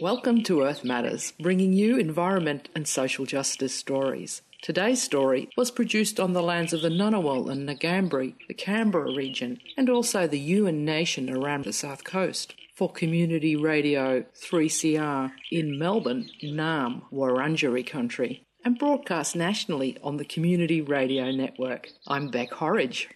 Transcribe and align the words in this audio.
Welcome 0.00 0.42
to 0.44 0.62
Earth 0.62 0.82
Matters, 0.82 1.32
bringing 1.38 1.72
you 1.72 1.96
environment 1.96 2.68
and 2.74 2.88
social 2.88 3.24
justice 3.26 3.74
stories. 3.74 4.42
Today's 4.62 5.02
story 5.02 5.48
was 5.56 5.70
produced 5.70 6.18
on 6.18 6.32
the 6.32 6.42
lands 6.42 6.72
of 6.72 6.82
the 6.82 6.88
Ngunnawal 6.88 7.50
and 7.50 7.68
Ngambri, 7.68 8.34
the 8.48 8.54
Canberra 8.54 9.14
region, 9.14 9.60
and 9.76 9.88
also 9.88 10.26
the 10.26 10.40
Yuin 10.40 10.78
Nation 10.84 11.30
around 11.30 11.64
the 11.64 11.72
south 11.72 12.04
coast. 12.04 12.54
For 12.74 12.90
Community 12.90 13.54
Radio 13.54 14.24
3CR 14.34 15.32
in 15.50 15.78
Melbourne, 15.78 16.30
Naarm, 16.42 17.02
Wurundjeri 17.12 17.86
country, 17.86 18.44
and 18.64 18.78
broadcast 18.78 19.36
nationally 19.36 19.96
on 20.02 20.16
the 20.16 20.24
Community 20.24 20.80
Radio 20.80 21.30
Network. 21.30 21.90
I'm 22.08 22.28
Bec 22.28 22.50
Horridge. 22.50 23.08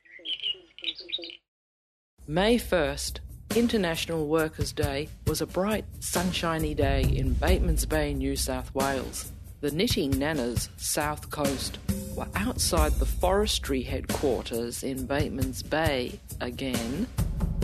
May 2.29 2.59
1st, 2.59 3.21
International 3.57 4.27
Workers' 4.27 4.71
Day, 4.71 5.09
was 5.27 5.41
a 5.41 5.47
bright, 5.47 5.87
sunshiny 6.01 6.75
day 6.75 7.03
in 7.03 7.35
Batemans 7.35 7.89
Bay, 7.89 8.13
New 8.13 8.37
South 8.37 8.75
Wales. 8.75 9.33
The 9.63 9.71
Knitting 9.71 10.13
Nannas 10.13 10.69
South 10.77 11.31
Coast 11.31 11.79
were 12.15 12.29
outside 12.35 12.93
the 12.93 13.07
forestry 13.07 13.81
headquarters 13.81 14.83
in 14.83 15.09
Batemans 15.09 15.63
Bay 15.69 16.21
again, 16.43 17.07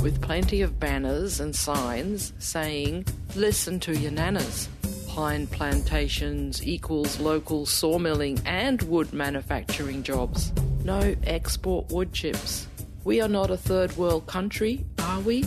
with 0.01 0.23
plenty 0.23 0.63
of 0.63 0.81
banners 0.81 1.41
and 1.41 1.55
signs 1.55 2.33
saying, 2.39 3.05
Listen 3.37 3.79
to 3.81 3.95
your 3.95 4.13
nanas. 4.13 4.69
Pine 5.09 5.47
plantations 5.47 6.67
equals 6.67 7.21
local 7.21 7.67
sawmilling 7.67 8.41
and 8.47 8.81
wood 8.85 9.13
manufacturing 9.13 10.03
jobs. 10.03 10.53
No 10.85 11.15
export 11.25 11.91
wood 11.91 12.15
chips. 12.15 12.67
We 13.05 13.21
are 13.21 13.29
not 13.29 13.51
a 13.51 13.59
third 13.59 13.95
world 13.99 14.27
country, 14.27 14.87
are 14.99 15.21
we? 15.21 15.45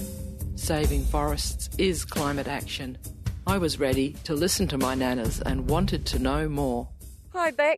Saving 0.56 1.04
forests 1.04 1.70
is 1.78 2.06
climate 2.06 2.48
action. 2.48 2.98
I 3.46 3.58
was 3.58 3.78
ready 3.78 4.14
to 4.24 4.34
listen 4.34 4.70
to 4.70 4.78
my 4.78 4.96
nanas 4.96 5.42
and 5.46 5.70
wanted 5.70 6.06
to 6.08 6.20
know 6.20 6.48
more. 6.48 6.88
Hi, 7.34 7.52
Bec. 7.52 7.78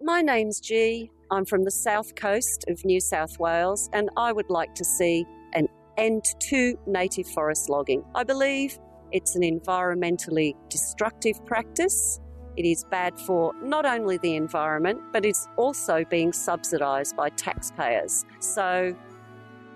My 0.00 0.22
name's 0.22 0.58
G. 0.58 1.10
I'm 1.30 1.44
from 1.44 1.64
the 1.64 1.70
south 1.70 2.14
coast 2.14 2.64
of 2.68 2.82
New 2.86 3.00
South 3.00 3.38
Wales, 3.38 3.90
and 3.92 4.08
I 4.16 4.32
would 4.32 4.48
like 4.48 4.74
to 4.76 4.84
see 4.84 5.26
an 5.52 5.68
end 5.98 6.24
to 6.48 6.78
native 6.86 7.28
forest 7.28 7.68
logging. 7.68 8.02
I 8.14 8.24
believe 8.24 8.78
it's 9.12 9.36
an 9.36 9.42
environmentally 9.42 10.54
destructive 10.70 11.44
practice. 11.44 12.18
It 12.56 12.64
is 12.64 12.82
bad 12.90 13.18
for 13.20 13.52
not 13.62 13.84
only 13.84 14.16
the 14.16 14.36
environment, 14.36 15.00
but 15.12 15.26
it's 15.26 15.46
also 15.58 16.02
being 16.08 16.32
subsidised 16.32 17.14
by 17.14 17.28
taxpayers. 17.28 18.24
So 18.40 18.96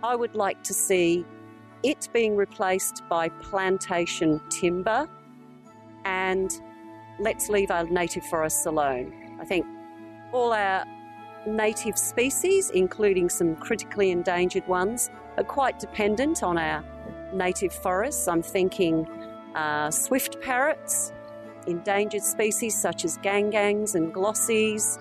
I 0.02 0.16
would 0.16 0.34
like 0.34 0.64
to 0.64 0.72
see 0.72 1.26
it 1.82 2.08
being 2.12 2.36
replaced 2.36 3.02
by 3.08 3.28
plantation 3.28 4.40
timber 4.50 5.08
and 6.04 6.60
let's 7.18 7.48
leave 7.48 7.70
our 7.70 7.84
native 7.84 8.24
forests 8.24 8.66
alone. 8.66 9.38
I 9.40 9.44
think 9.44 9.66
all 10.32 10.52
our 10.52 10.84
native 11.46 11.98
species, 11.98 12.70
including 12.70 13.28
some 13.28 13.56
critically 13.56 14.10
endangered 14.10 14.66
ones, 14.68 15.10
are 15.36 15.44
quite 15.44 15.78
dependent 15.78 16.42
on 16.42 16.58
our 16.58 16.84
native 17.32 17.72
forests. 17.72 18.28
I'm 18.28 18.42
thinking 18.42 19.06
uh, 19.54 19.90
swift 19.90 20.40
parrots, 20.40 21.12
endangered 21.66 22.22
species 22.22 22.76
such 22.76 23.04
as 23.04 23.18
gangangs 23.18 23.94
and 23.94 24.12
glossies. 24.12 24.98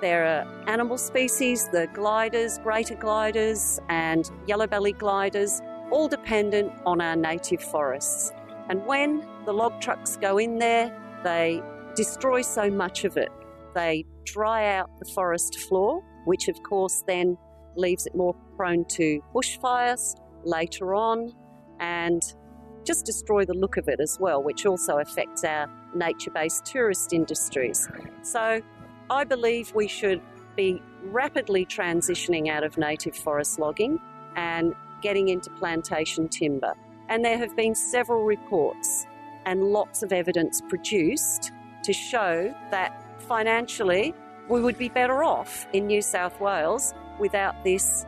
There 0.00 0.26
are 0.26 0.68
animal 0.68 0.98
species, 0.98 1.68
the 1.70 1.88
gliders, 1.94 2.58
greater 2.58 2.94
gliders, 2.94 3.80
and 3.88 4.30
yellow 4.46 4.66
bellied 4.66 4.98
gliders, 4.98 5.62
all 5.90 6.08
dependent 6.08 6.72
on 6.84 7.00
our 7.00 7.16
native 7.16 7.62
forests. 7.62 8.32
And 8.68 8.84
when 8.86 9.26
the 9.44 9.52
log 9.52 9.80
trucks 9.80 10.16
go 10.16 10.38
in 10.38 10.58
there, 10.58 10.96
they 11.22 11.62
destroy 11.94 12.42
so 12.42 12.70
much 12.70 13.04
of 13.04 13.16
it. 13.16 13.30
They 13.74 14.04
dry 14.24 14.76
out 14.76 14.90
the 14.98 15.10
forest 15.12 15.58
floor, 15.60 16.02
which 16.24 16.48
of 16.48 16.62
course 16.62 17.02
then 17.06 17.36
leaves 17.76 18.06
it 18.06 18.14
more 18.14 18.34
prone 18.56 18.84
to 18.86 19.20
bushfires 19.34 20.14
later 20.44 20.94
on 20.94 21.32
and 21.80 22.22
just 22.84 23.04
destroy 23.04 23.44
the 23.44 23.54
look 23.54 23.76
of 23.76 23.88
it 23.88 24.00
as 24.00 24.16
well, 24.20 24.42
which 24.42 24.64
also 24.64 24.98
affects 24.98 25.44
our 25.44 25.68
nature 25.94 26.30
based 26.30 26.64
tourist 26.64 27.12
industries. 27.12 27.88
So 28.22 28.60
I 29.10 29.24
believe 29.24 29.72
we 29.74 29.88
should 29.88 30.22
be 30.56 30.80
rapidly 31.02 31.66
transitioning 31.66 32.48
out 32.48 32.64
of 32.64 32.78
native 32.78 33.16
forest 33.16 33.58
logging 33.58 33.98
and 34.36 34.74
getting 35.06 35.28
into 35.28 35.48
plantation 35.50 36.28
timber. 36.28 36.74
And 37.08 37.24
there 37.24 37.38
have 37.38 37.54
been 37.54 37.76
several 37.76 38.24
reports 38.24 39.06
and 39.44 39.62
lots 39.62 40.02
of 40.02 40.12
evidence 40.12 40.60
produced 40.68 41.52
to 41.84 41.92
show 41.92 42.52
that 42.72 42.90
financially 43.20 44.12
we 44.48 44.60
would 44.60 44.76
be 44.76 44.88
better 44.88 45.22
off 45.22 45.68
in 45.72 45.86
New 45.86 46.02
South 46.02 46.40
Wales 46.40 46.92
without 47.20 47.54
this 47.62 48.04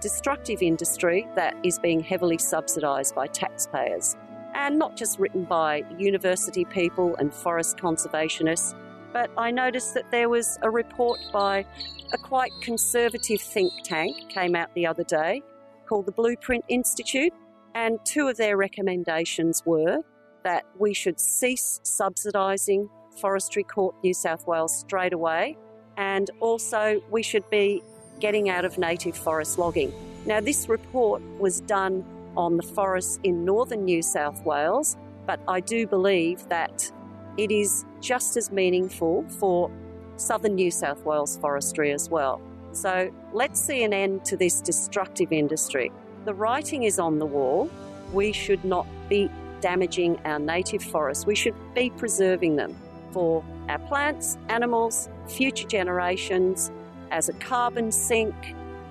destructive 0.00 0.62
industry 0.62 1.26
that 1.34 1.56
is 1.64 1.80
being 1.80 1.98
heavily 1.98 2.38
subsidised 2.38 3.12
by 3.16 3.26
taxpayers. 3.26 4.16
And 4.54 4.78
not 4.78 4.96
just 4.96 5.18
written 5.18 5.42
by 5.42 5.82
university 5.98 6.64
people 6.64 7.16
and 7.16 7.34
forest 7.34 7.76
conservationists, 7.76 8.72
but 9.12 9.32
I 9.36 9.50
noticed 9.50 9.94
that 9.94 10.12
there 10.12 10.28
was 10.28 10.60
a 10.62 10.70
report 10.70 11.18
by 11.32 11.66
a 12.12 12.18
quite 12.18 12.52
conservative 12.62 13.40
think 13.40 13.72
tank 13.82 14.28
came 14.28 14.54
out 14.54 14.72
the 14.74 14.86
other 14.86 15.02
day 15.02 15.42
called 15.86 16.06
the 16.06 16.12
Blueprint 16.12 16.64
Institute 16.68 17.32
and 17.74 17.98
two 18.04 18.28
of 18.28 18.36
their 18.36 18.56
recommendations 18.56 19.62
were 19.66 19.98
that 20.44 20.64
we 20.78 20.94
should 20.94 21.20
cease 21.20 21.80
subsidising 21.84 22.88
Forestry 23.20 23.64
Corp 23.64 23.94
New 24.02 24.14
South 24.14 24.46
Wales 24.46 24.78
straight 24.78 25.12
away, 25.12 25.56
and 25.96 26.30
also 26.40 27.02
we 27.10 27.22
should 27.22 27.48
be 27.50 27.82
getting 28.20 28.48
out 28.48 28.64
of 28.64 28.78
native 28.78 29.16
forest 29.16 29.58
logging. 29.58 29.92
Now, 30.24 30.40
this 30.40 30.68
report 30.68 31.22
was 31.38 31.60
done 31.60 32.04
on 32.36 32.56
the 32.56 32.62
forests 32.62 33.18
in 33.24 33.44
northern 33.44 33.84
New 33.84 34.02
South 34.02 34.42
Wales, 34.44 34.96
but 35.26 35.40
I 35.46 35.60
do 35.60 35.86
believe 35.86 36.48
that 36.48 36.90
it 37.36 37.50
is 37.50 37.84
just 38.00 38.36
as 38.36 38.50
meaningful 38.50 39.24
for 39.38 39.70
southern 40.16 40.54
New 40.54 40.70
South 40.70 41.04
Wales 41.04 41.38
forestry 41.38 41.92
as 41.92 42.08
well. 42.08 42.40
So 42.76 43.10
let's 43.32 43.58
see 43.58 43.82
an 43.84 43.94
end 43.94 44.26
to 44.26 44.36
this 44.36 44.60
destructive 44.60 45.32
industry. 45.32 45.90
The 46.26 46.34
writing 46.34 46.82
is 46.82 46.98
on 46.98 47.18
the 47.18 47.24
wall. 47.24 47.70
We 48.12 48.32
should 48.32 48.64
not 48.66 48.86
be 49.08 49.30
damaging 49.62 50.20
our 50.26 50.38
native 50.38 50.82
forests. 50.82 51.24
We 51.24 51.34
should 51.34 51.54
be 51.74 51.88
preserving 51.88 52.56
them 52.56 52.76
for 53.12 53.42
our 53.70 53.78
plants, 53.78 54.36
animals, 54.50 55.08
future 55.26 55.66
generations 55.66 56.70
as 57.10 57.30
a 57.30 57.32
carbon 57.32 57.90
sink. 57.90 58.34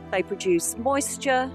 They 0.10 0.24
produce 0.24 0.76
moisture, 0.80 1.52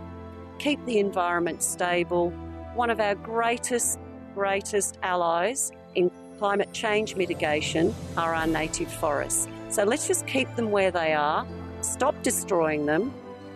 keep 0.60 0.84
the 0.86 1.00
environment 1.00 1.64
stable. 1.64 2.30
One 2.74 2.90
of 2.90 3.00
our 3.00 3.16
greatest, 3.16 3.98
greatest 4.34 4.98
allies 5.02 5.72
in 5.96 6.12
climate 6.38 6.72
change 6.72 7.16
mitigation 7.16 7.92
are 8.16 8.36
our 8.36 8.46
native 8.46 8.92
forests. 8.92 9.48
So 9.70 9.82
let's 9.82 10.06
just 10.06 10.28
keep 10.28 10.54
them 10.54 10.70
where 10.70 10.92
they 10.92 11.12
are, 11.12 11.44
stop 11.82 12.22
destroying 12.22 12.86
them, 12.86 13.12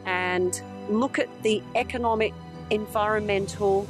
and 0.07 0.61
look 0.89 1.19
at 1.19 1.29
the 1.43 1.63
economic, 1.75 2.33
environmental, 2.71 3.87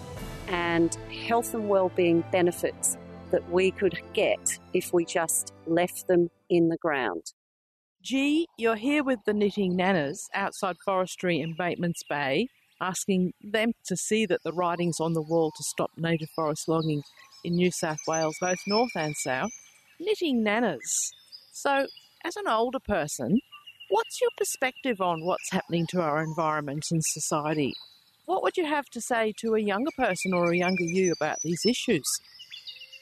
and 0.48 0.94
health 1.26 1.54
and 1.54 1.68
well-being 1.68 2.24
benefits 2.30 2.96
that 3.30 3.48
we 3.50 3.70
could 3.70 3.98
get 4.12 4.58
if 4.72 4.92
we 4.92 5.04
just 5.04 5.52
left 5.66 6.06
them 6.06 6.30
in 6.50 6.68
the 6.68 6.76
ground. 6.76 7.32
G, 8.02 8.46
you're 8.58 8.76
here 8.76 9.02
with 9.02 9.20
the 9.24 9.32
Knitting 9.32 9.76
Nannas 9.76 10.18
outside 10.34 10.76
forestry 10.84 11.40
in 11.40 11.56
Batemans 11.56 12.02
Bay, 12.08 12.48
asking 12.80 13.32
them 13.42 13.72
to 13.86 13.96
see 13.96 14.26
that 14.26 14.42
the 14.44 14.52
writing's 14.52 15.00
on 15.00 15.14
the 15.14 15.22
wall 15.22 15.50
to 15.56 15.62
stop 15.62 15.90
native 15.96 16.28
forest 16.36 16.68
logging 16.68 17.02
in 17.44 17.54
New 17.54 17.70
South 17.70 17.98
Wales, 18.06 18.36
both 18.40 18.58
north 18.66 18.90
and 18.94 19.16
south. 19.16 19.50
Knitting 19.98 20.44
Nannas. 20.44 21.10
So, 21.52 21.86
as 22.24 22.36
an 22.36 22.46
older 22.46 22.80
person, 22.80 23.40
What's 23.94 24.20
your 24.20 24.30
perspective 24.36 25.00
on 25.00 25.24
what's 25.24 25.52
happening 25.52 25.86
to 25.90 26.00
our 26.00 26.20
environment 26.20 26.86
and 26.90 27.00
society? 27.04 27.74
What 28.26 28.42
would 28.42 28.56
you 28.56 28.66
have 28.66 28.86
to 28.86 29.00
say 29.00 29.32
to 29.38 29.54
a 29.54 29.60
younger 29.60 29.92
person 29.96 30.34
or 30.34 30.50
a 30.50 30.56
younger 30.56 30.82
you 30.82 31.12
about 31.12 31.38
these 31.44 31.64
issues? 31.64 32.02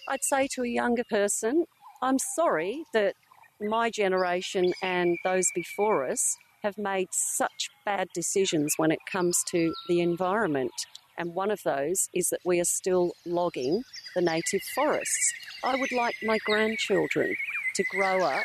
I'd 0.07 0.23
say 0.23 0.49
to 0.49 0.65
a 0.65 0.69
younger 0.69 1.05
person, 1.09 1.65
I'm 2.03 2.19
sorry 2.35 2.85
that 2.93 3.15
my 3.59 3.89
generation 3.89 4.75
and 4.83 5.17
those 5.25 5.47
before 5.55 6.07
us 6.07 6.37
have 6.63 6.77
made 6.77 7.09
such 7.11 7.71
bad 7.87 8.09
decisions 8.15 8.75
when 8.77 8.91
it 8.91 9.01
comes 9.11 9.35
to 9.53 9.73
the 9.89 10.03
environment. 10.03 10.73
And 11.17 11.35
one 11.35 11.51
of 11.51 11.63
those 11.65 12.11
is 12.13 12.29
that 12.29 12.41
we 12.45 12.61
are 12.61 12.65
still 12.65 13.13
logging 13.25 13.83
the 14.15 14.21
native 14.21 14.61
forests. 14.75 15.33
I 15.65 15.75
would 15.75 15.93
like 15.93 16.17
my 16.23 16.37
grandchildren 16.45 17.35
to 17.77 17.85
grow 17.85 18.27
up 18.27 18.45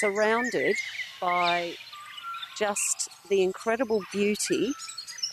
surrounded 0.00 0.76
by 1.22 1.74
just 2.58 3.08
the 3.30 3.42
incredible 3.42 4.02
beauty 4.12 4.72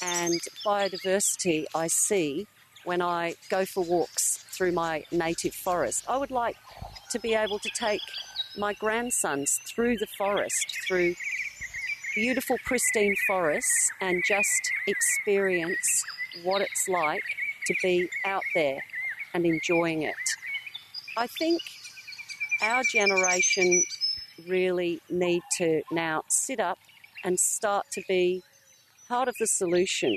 and 0.01 0.39
biodiversity 0.63 1.65
I 1.75 1.87
see 1.87 2.47
when 2.85 3.01
I 3.01 3.35
go 3.49 3.65
for 3.65 3.83
walks 3.83 4.45
through 4.51 4.71
my 4.71 5.03
native 5.11 5.53
forest. 5.53 6.05
I 6.07 6.17
would 6.17 6.31
like 6.31 6.55
to 7.11 7.19
be 7.19 7.33
able 7.33 7.59
to 7.59 7.69
take 7.69 8.01
my 8.55 8.73
grandsons 8.73 9.59
through 9.67 9.97
the 9.97 10.07
forest, 10.17 10.77
through 10.87 11.15
beautiful, 12.15 12.57
pristine 12.65 13.15
forests, 13.27 13.91
and 13.99 14.21
just 14.27 14.71
experience 14.87 16.03
what 16.43 16.61
it's 16.61 16.87
like 16.87 17.23
to 17.65 17.73
be 17.81 18.09
out 18.25 18.43
there 18.53 18.79
and 19.33 19.45
enjoying 19.45 20.03
it. 20.03 20.15
I 21.17 21.27
think 21.27 21.61
our 22.61 22.83
generation 22.91 23.83
really 24.47 24.99
need 25.09 25.41
to 25.57 25.81
now 25.91 26.23
sit 26.27 26.59
up 26.59 26.77
and 27.23 27.39
start 27.39 27.85
to 27.93 28.01
be 28.07 28.41
part 29.07 29.27
of 29.27 29.35
the 29.39 29.47
solution. 29.47 30.15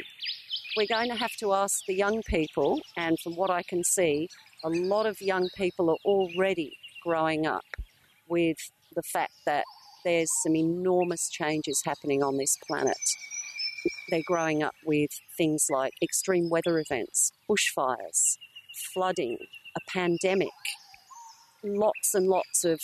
We're 0.77 0.87
going 0.87 1.09
to 1.09 1.17
have 1.17 1.33
to 1.41 1.53
ask 1.53 1.85
the 1.87 1.95
young 1.95 2.23
people, 2.23 2.81
and 2.97 3.19
from 3.21 3.35
what 3.35 3.51
I 3.51 3.63
can 3.63 3.85
see, 3.85 4.29
a 4.65 4.69
lot 4.69 5.07
of 5.07 5.21
young 5.21 5.49
people 5.57 5.91
are 5.91 5.99
already 6.05 6.77
growing 7.03 7.47
up 7.47 7.65
with 8.29 8.57
the 8.95 9.03
fact 9.03 9.33
that 9.47 9.65
there's 10.05 10.31
some 10.43 10.57
enormous 10.57 11.29
changes 11.31 11.83
happening 11.85 12.23
on 12.23 12.37
this 12.37 12.57
planet. 12.67 12.97
They're 14.09 14.23
growing 14.27 14.63
up 14.63 14.75
with 14.85 15.11
things 15.37 15.67
like 15.71 15.93
extreme 16.03 16.49
weather 16.49 16.79
events, 16.79 17.33
bushfires, 17.49 18.39
flooding, 18.93 19.39
a 19.77 19.91
pandemic, 19.91 20.49
lots 21.65 22.15
and 22.15 22.29
lots 22.29 22.65
of 22.65 22.81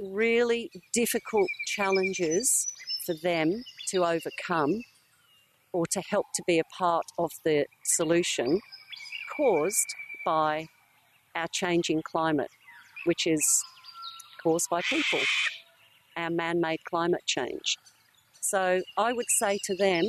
really 0.00 0.70
difficult 0.92 1.48
challenges 1.66 2.66
for 3.04 3.14
them 3.22 3.62
to 3.88 4.04
overcome 4.04 4.82
or 5.72 5.86
to 5.86 6.02
help 6.08 6.26
to 6.34 6.42
be 6.46 6.58
a 6.58 6.64
part 6.76 7.04
of 7.18 7.30
the 7.44 7.66
solution 7.84 8.60
caused 9.36 9.94
by 10.24 10.66
our 11.34 11.46
changing 11.52 12.02
climate, 12.02 12.50
which 13.04 13.26
is 13.26 13.44
caused 14.42 14.68
by 14.70 14.80
people, 14.82 15.20
our 16.16 16.30
man 16.30 16.60
made 16.60 16.80
climate 16.84 17.22
change. 17.26 17.76
So 18.40 18.82
I 18.96 19.12
would 19.12 19.30
say 19.38 19.58
to 19.64 19.76
them, 19.76 20.04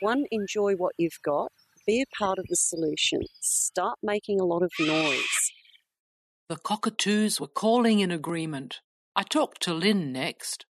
one, 0.00 0.24
enjoy 0.30 0.74
what 0.74 0.94
you've 0.98 1.20
got, 1.24 1.52
be 1.86 2.02
a 2.02 2.16
part 2.16 2.38
of 2.38 2.46
the 2.48 2.56
solution, 2.56 3.22
start 3.40 3.98
making 4.02 4.40
a 4.40 4.44
lot 4.44 4.62
of 4.62 4.72
noise. 4.80 5.35
The 6.48 6.56
cockatoos 6.56 7.40
were 7.40 7.48
calling 7.48 7.98
in 7.98 8.12
agreement. 8.12 8.80
I 9.16 9.24
talked 9.24 9.60
to 9.62 9.74
Lynn 9.74 10.12
next. 10.12 10.64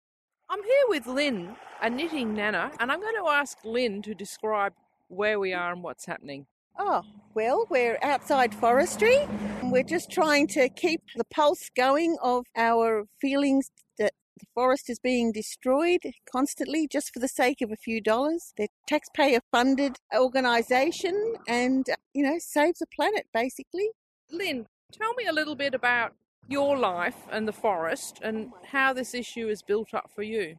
I'm 0.48 0.62
here 0.62 0.86
with 0.88 1.08
Lynn, 1.08 1.56
a 1.82 1.90
knitting 1.90 2.36
nana, 2.36 2.72
and 2.80 2.92
I'm 2.92 3.02
going 3.02 3.16
to 3.16 3.28
ask 3.28 3.58
Lynn 3.66 4.04
to 4.04 4.14
describe 4.14 4.74
where 5.08 5.40
we 5.40 5.52
are 5.52 5.72
and 5.72 5.82
what's 5.82 6.06
happening. 6.06 6.46
Oh, 6.78 7.02
well, 7.34 7.66
we're 7.72 7.98
outside 8.04 8.54
forestry. 8.54 9.18
We're 9.64 9.82
just 9.82 10.12
trying 10.12 10.46
to 10.50 10.70
keep 10.70 11.02
the 11.16 11.26
pulse 11.26 11.72
going 11.76 12.18
of 12.22 12.46
our 12.56 13.06
feelings 13.20 13.72
that 13.98 14.14
the 14.38 14.46
forest 14.54 14.92
is 14.92 15.00
being 15.00 15.32
destroyed 15.32 16.02
constantly 16.32 16.88
just 16.88 17.12
for 17.12 17.20
the 17.20 17.28
sake 17.28 17.62
of 17.62 17.72
a 17.72 17.78
few 17.78 18.00
dollars. 18.00 18.54
They're 18.58 18.68
taxpayer 18.88 19.40
funded 19.52 19.98
organisation 20.16 21.34
and, 21.48 21.88
you 22.14 22.24
know, 22.24 22.38
saves 22.38 22.78
the 22.78 22.86
planet 22.96 23.26
basically. 23.34 23.90
Lynn, 24.30 24.68
tell 24.94 25.14
me 25.16 25.26
a 25.26 25.34
little 25.34 25.56
bit 25.56 25.74
about 25.74 26.14
your 26.48 26.78
life 26.78 27.18
and 27.32 27.48
the 27.48 27.54
forest 27.54 28.20
and 28.22 28.52
how 28.72 28.94
this 28.94 29.14
issue 29.14 29.48
is 29.48 29.62
built 29.62 29.94
up 29.94 30.10
for 30.14 30.24
you. 30.24 30.56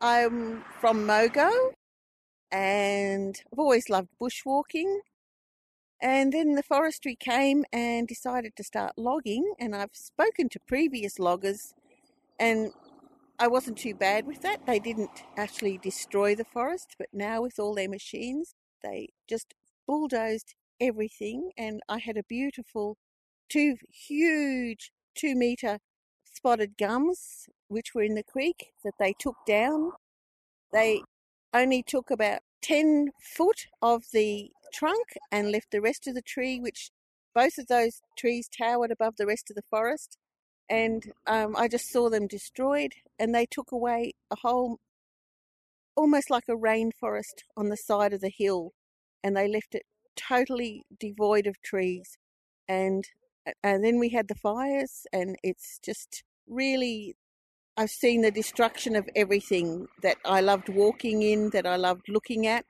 I'm 0.00 0.64
from 0.80 1.06
Mogo 1.06 1.72
and 2.52 3.40
I've 3.52 3.58
always 3.58 3.88
loved 3.88 4.08
bushwalking. 4.20 4.98
And 6.00 6.32
then 6.32 6.54
the 6.54 6.62
forestry 6.62 7.16
came 7.18 7.64
and 7.72 8.06
decided 8.06 8.54
to 8.56 8.64
start 8.64 8.92
logging. 8.98 9.54
And 9.58 9.74
I've 9.74 9.94
spoken 9.94 10.48
to 10.50 10.60
previous 10.68 11.18
loggers, 11.18 11.72
and 12.38 12.72
I 13.38 13.48
wasn't 13.48 13.78
too 13.78 13.94
bad 13.94 14.26
with 14.26 14.42
that. 14.42 14.66
They 14.66 14.78
didn't 14.78 15.24
actually 15.36 15.78
destroy 15.78 16.34
the 16.34 16.44
forest, 16.44 16.96
but 16.98 17.08
now 17.12 17.42
with 17.42 17.58
all 17.58 17.74
their 17.74 17.88
machines, 17.88 18.54
they 18.82 19.08
just 19.28 19.54
bulldozed 19.86 20.54
everything. 20.78 21.52
And 21.56 21.80
I 21.88 21.98
had 21.98 22.18
a 22.18 22.24
beautiful, 22.28 22.98
two 23.48 23.76
huge 23.90 24.90
two 25.14 25.34
metre 25.34 25.78
spotted 26.24 26.76
gums, 26.76 27.46
which 27.68 27.94
were 27.94 28.02
in 28.02 28.14
the 28.14 28.22
creek, 28.22 28.72
that 28.84 28.94
they 28.98 29.14
took 29.18 29.36
down. 29.46 29.92
They 30.72 31.02
only 31.52 31.82
took 31.82 32.10
about 32.10 32.40
10 32.62 33.10
foot 33.20 33.66
of 33.80 34.02
the 34.12 34.50
trunk 34.72 35.16
and 35.30 35.52
left 35.52 35.70
the 35.70 35.80
rest 35.80 36.06
of 36.06 36.14
the 36.14 36.22
tree, 36.22 36.58
which 36.58 36.90
both 37.34 37.58
of 37.58 37.68
those 37.68 38.00
trees 38.18 38.48
towered 38.48 38.90
above 38.90 39.16
the 39.16 39.26
rest 39.26 39.50
of 39.50 39.56
the 39.56 39.62
forest. 39.70 40.18
And 40.68 41.12
um, 41.26 41.54
I 41.56 41.68
just 41.68 41.90
saw 41.90 42.08
them 42.08 42.26
destroyed, 42.26 42.92
and 43.18 43.34
they 43.34 43.46
took 43.46 43.70
away 43.70 44.12
a 44.30 44.36
whole, 44.36 44.78
almost 45.94 46.30
like 46.30 46.44
a 46.48 46.56
rainforest 46.56 47.44
on 47.56 47.68
the 47.68 47.76
side 47.76 48.12
of 48.12 48.20
the 48.20 48.32
hill, 48.34 48.72
and 49.22 49.36
they 49.36 49.46
left 49.46 49.74
it 49.74 49.82
totally 50.16 50.84
devoid 50.98 51.46
of 51.46 51.60
trees. 51.62 52.16
And 52.66 53.04
and 53.62 53.84
then 53.84 53.98
we 53.98 54.10
had 54.10 54.28
the 54.28 54.34
fires, 54.34 55.06
and 55.12 55.36
it's 55.42 55.78
just 55.84 56.22
really 56.46 57.16
I've 57.76 57.90
seen 57.90 58.22
the 58.22 58.30
destruction 58.30 58.94
of 58.94 59.08
everything 59.16 59.88
that 60.02 60.16
I 60.24 60.40
loved 60.40 60.68
walking 60.68 61.22
in, 61.22 61.50
that 61.50 61.66
I 61.66 61.76
loved 61.76 62.08
looking 62.08 62.46
at, 62.46 62.64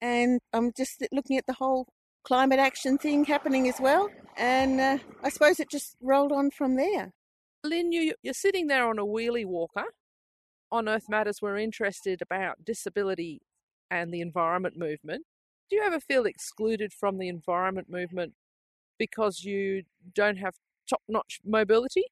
and 0.00 0.40
I'm 0.52 0.72
just 0.76 1.06
looking 1.12 1.36
at 1.38 1.46
the 1.46 1.54
whole 1.54 1.86
climate 2.24 2.58
action 2.58 2.98
thing 2.98 3.24
happening 3.24 3.68
as 3.68 3.80
well. 3.80 4.08
And 4.36 4.80
uh, 4.80 4.98
I 5.22 5.28
suppose 5.28 5.60
it 5.60 5.70
just 5.70 5.96
rolled 6.02 6.32
on 6.32 6.50
from 6.50 6.74
there. 6.76 7.12
Lynn, 7.62 7.92
you, 7.92 8.14
you're 8.22 8.34
sitting 8.34 8.66
there 8.66 8.88
on 8.88 8.98
a 8.98 9.04
wheelie 9.04 9.46
walker. 9.46 9.84
On 10.70 10.88
Earth 10.88 11.08
Matters, 11.08 11.38
we're 11.40 11.58
interested 11.58 12.20
about 12.20 12.64
disability 12.64 13.40
and 13.90 14.12
the 14.12 14.20
environment 14.20 14.76
movement. 14.76 15.24
Do 15.70 15.76
you 15.76 15.82
ever 15.82 16.00
feel 16.00 16.24
excluded 16.24 16.92
from 16.92 17.18
the 17.18 17.28
environment 17.28 17.88
movement 17.88 18.34
because 18.98 19.44
you 19.44 19.82
don't 20.14 20.36
have 20.36 20.54
top 20.88 21.02
notch 21.08 21.40
mobility? 21.44 22.04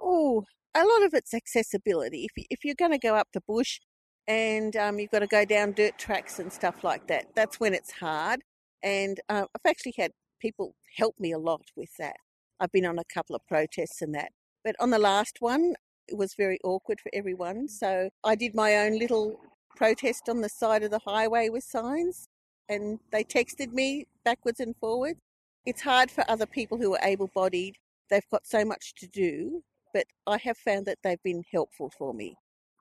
Oh, 0.00 0.44
a 0.74 0.84
lot 0.84 1.02
of 1.02 1.14
it's 1.14 1.34
accessibility. 1.34 2.24
If, 2.24 2.44
if 2.50 2.64
you're 2.64 2.74
going 2.78 2.92
to 2.92 2.98
go 2.98 3.16
up 3.16 3.28
the 3.32 3.42
bush 3.46 3.80
and 4.26 4.76
um, 4.76 4.98
you've 4.98 5.10
got 5.10 5.20
to 5.20 5.26
go 5.26 5.44
down 5.44 5.72
dirt 5.72 5.98
tracks 5.98 6.38
and 6.38 6.52
stuff 6.52 6.84
like 6.84 7.06
that, 7.08 7.26
that's 7.34 7.58
when 7.60 7.74
it's 7.74 7.92
hard. 7.92 8.40
And 8.82 9.20
uh, 9.28 9.44
I've 9.54 9.70
actually 9.70 9.94
had 9.96 10.12
people 10.40 10.74
help 10.96 11.14
me 11.18 11.32
a 11.32 11.38
lot 11.38 11.62
with 11.76 11.90
that. 11.98 12.16
I've 12.60 12.72
been 12.72 12.86
on 12.86 12.98
a 12.98 13.04
couple 13.12 13.36
of 13.36 13.46
protests 13.46 14.02
and 14.02 14.14
that. 14.14 14.30
But 14.64 14.76
on 14.80 14.90
the 14.90 14.98
last 14.98 15.38
one, 15.40 15.74
it 16.08 16.16
was 16.16 16.34
very 16.34 16.58
awkward 16.64 17.00
for 17.00 17.10
everyone. 17.14 17.68
So 17.68 18.10
I 18.24 18.34
did 18.34 18.54
my 18.54 18.76
own 18.78 18.98
little 18.98 19.40
protest 19.76 20.28
on 20.28 20.40
the 20.40 20.48
side 20.48 20.82
of 20.82 20.90
the 20.90 21.00
highway 21.06 21.48
with 21.48 21.64
signs, 21.64 22.28
and 22.68 22.98
they 23.12 23.24
texted 23.24 23.72
me 23.72 24.06
backwards 24.24 24.60
and 24.60 24.74
forwards. 24.76 25.20
It's 25.66 25.82
hard 25.82 26.10
for 26.10 26.24
other 26.28 26.46
people 26.46 26.78
who 26.78 26.94
are 26.94 27.04
able 27.04 27.30
bodied. 27.34 27.76
They've 28.08 28.28
got 28.30 28.46
so 28.46 28.64
much 28.64 28.94
to 28.96 29.06
do, 29.06 29.62
but 29.92 30.06
I 30.26 30.38
have 30.38 30.56
found 30.56 30.86
that 30.86 30.98
they've 31.04 31.22
been 31.22 31.44
helpful 31.52 31.90
for 31.96 32.14
me 32.14 32.36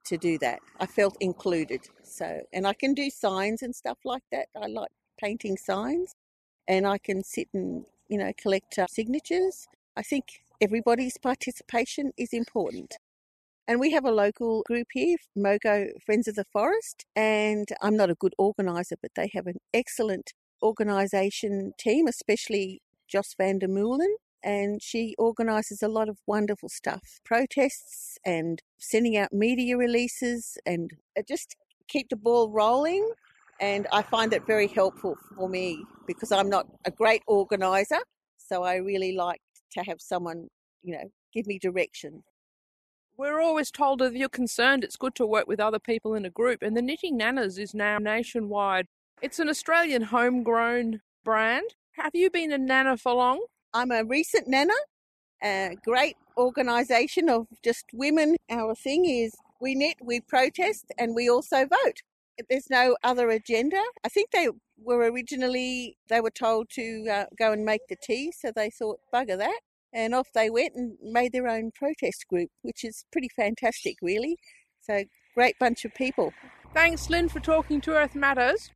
to 0.05 0.17
do 0.17 0.37
that. 0.39 0.59
I 0.79 0.85
felt 0.85 1.17
included. 1.19 1.81
So, 2.03 2.41
and 2.53 2.65
I 2.65 2.73
can 2.73 2.93
do 2.93 3.09
signs 3.09 3.61
and 3.61 3.75
stuff 3.75 3.99
like 4.05 4.23
that. 4.31 4.47
I 4.59 4.67
like 4.67 4.91
painting 5.19 5.57
signs, 5.57 6.15
and 6.67 6.87
I 6.87 6.97
can 6.97 7.23
sit 7.23 7.49
and 7.53 7.85
you 8.07 8.17
know 8.17 8.31
collect 8.37 8.79
uh, 8.79 8.87
signatures. 8.89 9.67
I 9.97 10.01
think 10.01 10.41
everybody's 10.61 11.17
participation 11.17 12.11
is 12.17 12.33
important. 12.33 12.97
And 13.67 13.79
we 13.79 13.91
have 13.91 14.05
a 14.05 14.11
local 14.11 14.63
group 14.63 14.87
here, 14.93 15.17
Mogo 15.37 15.89
Friends 16.03 16.27
of 16.27 16.33
the 16.33 16.45
Forest, 16.45 17.05
and 17.15 17.67
I'm 17.83 17.95
not 17.95 18.09
a 18.09 18.15
good 18.15 18.33
organiser, 18.39 18.95
but 18.99 19.11
they 19.15 19.29
have 19.35 19.45
an 19.45 19.57
excellent 19.75 20.33
organisation 20.61 21.73
team, 21.77 22.07
especially 22.07 22.81
Joss 23.07 23.33
van 23.37 23.59
der 23.59 23.67
Meulen, 23.67 24.13
and 24.43 24.81
she 24.81 25.15
organises 25.17 25.81
a 25.83 25.87
lot 25.87 26.09
of 26.09 26.17
wonderful 26.25 26.69
stuff 26.69 27.19
protests 27.25 28.17
and 28.25 28.61
sending 28.77 29.17
out 29.17 29.33
media 29.33 29.77
releases 29.77 30.57
and 30.65 30.91
just 31.27 31.55
keep 31.87 32.09
the 32.09 32.15
ball 32.15 32.49
rolling. 32.49 33.11
And 33.59 33.87
I 33.91 34.01
find 34.03 34.31
that 34.31 34.47
very 34.47 34.67
helpful 34.67 35.17
for 35.35 35.49
me 35.49 35.83
because 36.07 36.31
I'm 36.31 36.49
not 36.49 36.67
a 36.85 36.91
great 36.91 37.23
organiser. 37.27 37.99
So 38.37 38.63
I 38.63 38.75
really 38.75 39.13
like 39.13 39.41
to 39.73 39.81
have 39.81 39.99
someone, 39.99 40.47
you 40.81 40.93
know, 40.93 41.11
give 41.33 41.45
me 41.45 41.59
direction. 41.59 42.23
We're 43.17 43.41
always 43.41 43.69
told 43.69 44.01
if 44.01 44.13
you're 44.13 44.29
concerned, 44.29 44.85
it's 44.85 44.95
good 44.95 45.13
to 45.15 45.25
work 45.25 45.45
with 45.45 45.59
other 45.59 45.79
people 45.79 46.13
in 46.13 46.23
a 46.23 46.29
group. 46.29 46.61
And 46.61 46.77
the 46.77 46.81
Knitting 46.81 47.19
Nannas 47.19 47.59
is 47.59 47.73
now 47.73 47.97
nationwide. 47.97 48.87
It's 49.21 49.39
an 49.39 49.49
Australian 49.49 50.01
homegrown 50.01 51.01
brand. 51.25 51.69
Have 51.91 52.11
you 52.15 52.29
been 52.29 52.53
a 52.53 52.57
nana 52.57 52.95
for 52.95 53.13
long? 53.15 53.43
I'm 53.73 53.91
a 53.91 54.05
recent 54.05 54.47
nana, 54.47 54.73
a 55.43 55.75
great 55.83 56.15
organisation 56.37 57.27
of 57.27 57.45
just 57.61 57.83
women. 57.91 58.37
Our 58.49 58.75
thing 58.75 59.03
is 59.03 59.35
we 59.59 59.75
knit, 59.75 59.97
we 60.01 60.21
protest, 60.21 60.85
and 60.97 61.13
we 61.13 61.29
also 61.29 61.65
vote. 61.65 62.01
there's 62.49 62.69
no 62.69 62.95
other 63.03 63.29
agenda. 63.29 63.83
I 64.05 64.07
think 64.07 64.31
they 64.31 64.47
were 64.81 65.11
originally 65.11 65.97
they 66.07 66.21
were 66.21 66.31
told 66.31 66.69
to 66.75 67.05
uh, 67.11 67.25
go 67.37 67.51
and 67.51 67.65
make 67.65 67.81
the 67.89 67.97
tea, 68.01 68.31
so 68.31 68.53
they 68.55 68.69
thought 68.69 69.01
bugger 69.13 69.37
that, 69.37 69.59
and 69.91 70.15
off 70.15 70.29
they 70.33 70.49
went 70.49 70.75
and 70.75 70.97
made 71.03 71.33
their 71.33 71.49
own 71.49 71.71
protest 71.75 72.25
group, 72.29 72.51
which 72.61 72.85
is 72.85 73.03
pretty 73.11 73.29
fantastic, 73.35 73.97
really. 74.01 74.37
So 74.79 75.03
great 75.35 75.59
bunch 75.59 75.83
of 75.83 75.93
people. 75.93 76.31
Thanks, 76.73 77.09
Lynn, 77.09 77.27
for 77.27 77.41
talking 77.41 77.81
to 77.81 77.97
Earth 77.97 78.15
Matters. 78.15 78.71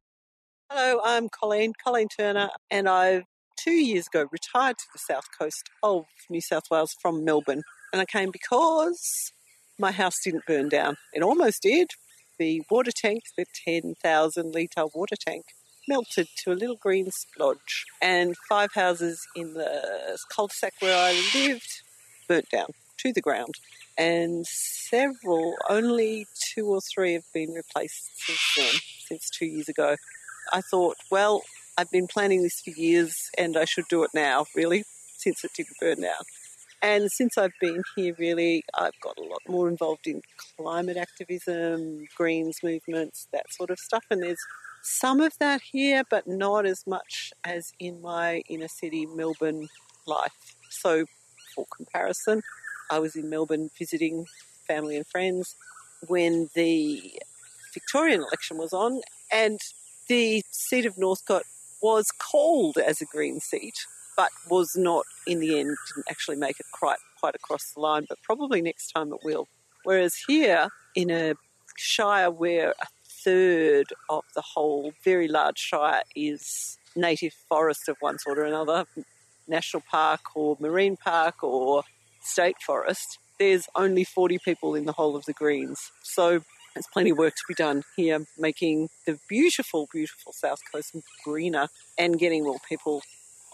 Hello, 0.75 0.99
I'm 1.03 1.29
Colleen, 1.29 1.73
Colleen 1.83 2.07
Turner, 2.07 2.49
and 2.71 2.89
I 2.89 3.25
two 3.55 3.73
years 3.73 4.07
ago 4.07 4.25
retired 4.31 4.79
to 4.79 4.85
the 4.91 4.97
south 4.97 5.25
coast 5.37 5.69
of 5.83 6.05
New 6.31 6.41
South 6.41 6.63
Wales 6.71 6.95
from 6.99 7.23
Melbourne. 7.23 7.61
And 7.91 8.01
I 8.01 8.05
came 8.05 8.31
because 8.31 9.31
my 9.77 9.91
house 9.91 10.15
didn't 10.23 10.47
burn 10.47 10.69
down. 10.69 10.95
It 11.13 11.21
almost 11.21 11.61
did. 11.61 11.91
The 12.39 12.63
water 12.71 12.89
tank, 12.91 13.21
the 13.37 13.45
10,000 13.63 14.51
litre 14.51 14.85
water 14.95 15.15
tank, 15.15 15.43
melted 15.87 16.29
to 16.37 16.51
a 16.51 16.55
little 16.55 16.77
green 16.77 17.11
splodge. 17.11 17.83
And 18.01 18.35
five 18.49 18.73
houses 18.73 19.21
in 19.35 19.53
the 19.53 20.17
cul 20.35 20.47
de 20.47 20.55
sac 20.55 20.73
where 20.79 20.97
I 20.97 21.13
lived 21.35 21.83
burnt 22.27 22.49
down 22.49 22.69
to 22.97 23.13
the 23.13 23.21
ground. 23.21 23.53
And 23.95 24.47
several, 24.47 25.53
only 25.69 26.25
two 26.51 26.65
or 26.65 26.81
three 26.81 27.13
have 27.13 27.31
been 27.31 27.51
replaced 27.51 28.09
since 28.15 28.53
then, 28.57 28.81
since 29.07 29.29
two 29.29 29.45
years 29.45 29.69
ago. 29.69 29.97
I 30.51 30.61
thought, 30.61 30.97
well, 31.11 31.43
I've 31.77 31.91
been 31.91 32.07
planning 32.07 32.43
this 32.43 32.61
for 32.61 32.71
years 32.71 33.29
and 33.37 33.57
I 33.57 33.65
should 33.65 33.87
do 33.89 34.03
it 34.03 34.11
now, 34.13 34.45
really, 34.55 34.83
since 35.17 35.43
it 35.43 35.51
didn't 35.55 35.77
burn 35.79 36.01
down. 36.01 36.23
And 36.81 37.09
since 37.09 37.37
I've 37.37 37.53
been 37.61 37.81
here, 37.95 38.13
really, 38.19 38.63
I've 38.73 38.99
got 39.01 39.17
a 39.17 39.23
lot 39.23 39.39
more 39.47 39.69
involved 39.69 40.05
in 40.05 40.21
climate 40.57 40.97
activism, 40.97 42.05
Greens 42.17 42.59
movements, 42.61 43.27
that 43.31 43.51
sort 43.53 43.69
of 43.69 43.79
stuff. 43.79 44.03
And 44.11 44.21
there's 44.21 44.45
some 44.81 45.21
of 45.21 45.31
that 45.39 45.61
here, 45.61 46.03
but 46.09 46.27
not 46.27 46.65
as 46.65 46.85
much 46.85 47.31
as 47.45 47.71
in 47.79 48.01
my 48.01 48.43
inner 48.49 48.67
city 48.67 49.05
Melbourne 49.05 49.69
life. 50.05 50.55
So, 50.69 51.05
for 51.55 51.65
comparison, 51.73 52.41
I 52.91 52.99
was 52.99 53.15
in 53.15 53.29
Melbourne 53.29 53.69
visiting 53.79 54.25
family 54.67 54.97
and 54.97 55.07
friends 55.07 55.55
when 56.07 56.49
the 56.53 57.21
Victorian 57.73 58.21
election 58.21 58.57
was 58.57 58.73
on, 58.73 59.01
and 59.31 59.59
the 60.07 60.43
seat 60.51 60.85
of 60.85 60.97
Northcote 60.97 61.45
was 61.81 62.11
called 62.17 62.77
as 62.77 63.01
a 63.01 63.05
Green 63.05 63.39
seat, 63.39 63.85
but 64.15 64.29
was 64.49 64.75
not 64.75 65.05
in 65.27 65.39
the 65.39 65.59
end, 65.59 65.75
didn't 65.87 66.05
actually 66.09 66.37
make 66.37 66.59
it 66.59 66.65
quite, 66.71 66.99
quite 67.19 67.35
across 67.35 67.71
the 67.71 67.79
line, 67.79 68.05
but 68.07 68.21
probably 68.23 68.61
next 68.61 68.91
time 68.91 69.11
it 69.11 69.19
will. 69.23 69.47
Whereas 69.83 70.15
here, 70.27 70.69
in 70.95 71.09
a 71.09 71.35
shire 71.75 72.31
where 72.31 72.71
a 72.81 72.85
third 73.23 73.87
of 74.09 74.23
the 74.35 74.41
whole 74.41 74.93
very 75.03 75.27
large 75.27 75.57
shire 75.57 76.03
is 76.15 76.77
native 76.95 77.33
forest 77.49 77.89
of 77.89 77.97
one 77.99 78.19
sort 78.19 78.37
or 78.37 78.45
another, 78.45 78.85
national 79.47 79.83
park 79.89 80.21
or 80.35 80.57
marine 80.59 80.95
park 80.97 81.43
or 81.43 81.83
state 82.21 82.57
forest, 82.65 83.19
there's 83.39 83.67
only 83.75 84.03
40 84.03 84.39
people 84.39 84.75
in 84.75 84.85
the 84.85 84.93
whole 84.93 85.15
of 85.15 85.25
the 85.25 85.33
Greens. 85.33 85.91
So 86.01 86.43
there's 86.73 86.87
plenty 86.91 87.11
of 87.11 87.17
work 87.17 87.35
to 87.35 87.43
be 87.47 87.53
done 87.53 87.83
here, 87.95 88.25
making 88.37 88.89
the 89.05 89.19
beautiful, 89.29 89.87
beautiful 89.91 90.33
South 90.33 90.59
Coast 90.71 90.95
greener 91.23 91.67
and 91.97 92.17
getting 92.17 92.43
more 92.43 92.59
people 92.67 93.01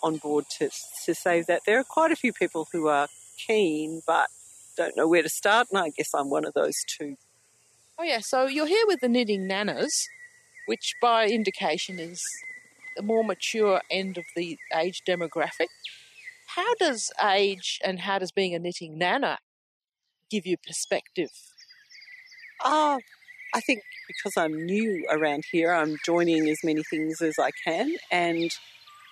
on 0.01 0.17
board 0.17 0.45
to, 0.57 0.69
to 1.05 1.13
save 1.13 1.45
that. 1.47 1.61
There 1.65 1.79
are 1.79 1.83
quite 1.83 2.11
a 2.11 2.15
few 2.15 2.31
people 2.31 2.67
who 2.71 2.87
are 2.87 3.07
keen 3.37 4.01
but 4.07 4.29
don't 4.77 4.95
know 4.95 5.07
where 5.07 5.23
to 5.23 5.29
start, 5.29 5.67
and 5.71 5.79
I 5.79 5.89
guess 5.89 6.09
I'm 6.13 6.29
one 6.29 6.45
of 6.45 6.53
those 6.53 6.75
too. 6.87 7.17
Oh, 7.97 8.03
yeah, 8.03 8.19
so 8.21 8.45
you're 8.45 8.65
here 8.65 8.87
with 8.87 9.01
the 9.01 9.09
Knitting 9.09 9.47
Nannas, 9.49 10.05
which 10.67 10.93
by 11.01 11.27
indication 11.27 11.99
is 11.99 12.23
the 12.95 13.03
more 13.03 13.23
mature 13.23 13.81
end 13.91 14.17
of 14.17 14.23
the 14.35 14.57
age 14.75 15.01
demographic. 15.07 15.67
How 16.47 16.73
does 16.75 17.11
age 17.23 17.79
and 17.83 17.99
how 17.99 18.19
does 18.19 18.31
being 18.31 18.55
a 18.55 18.59
knitting 18.59 18.97
nana 18.97 19.39
give 20.29 20.45
you 20.45 20.57
perspective? 20.57 21.29
Uh, 22.63 22.97
I 23.53 23.61
think 23.61 23.81
because 24.07 24.33
I'm 24.37 24.65
new 24.65 25.05
around 25.09 25.43
here, 25.51 25.73
I'm 25.73 25.95
joining 26.05 26.49
as 26.49 26.59
many 26.63 26.83
things 26.83 27.21
as 27.21 27.35
I 27.39 27.51
can, 27.63 27.95
and 28.11 28.51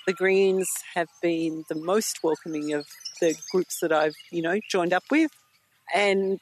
the 0.05 0.13
Greens 0.13 0.67
have 0.95 1.07
been 1.21 1.63
the 1.69 1.75
most 1.75 2.19
welcoming 2.23 2.73
of 2.73 2.85
the 3.21 3.35
groups 3.51 3.79
that 3.81 3.91
I've, 3.91 4.15
you 4.31 4.41
know, 4.41 4.59
joined 4.69 4.93
up 4.93 5.03
with, 5.09 5.31
and 5.93 6.39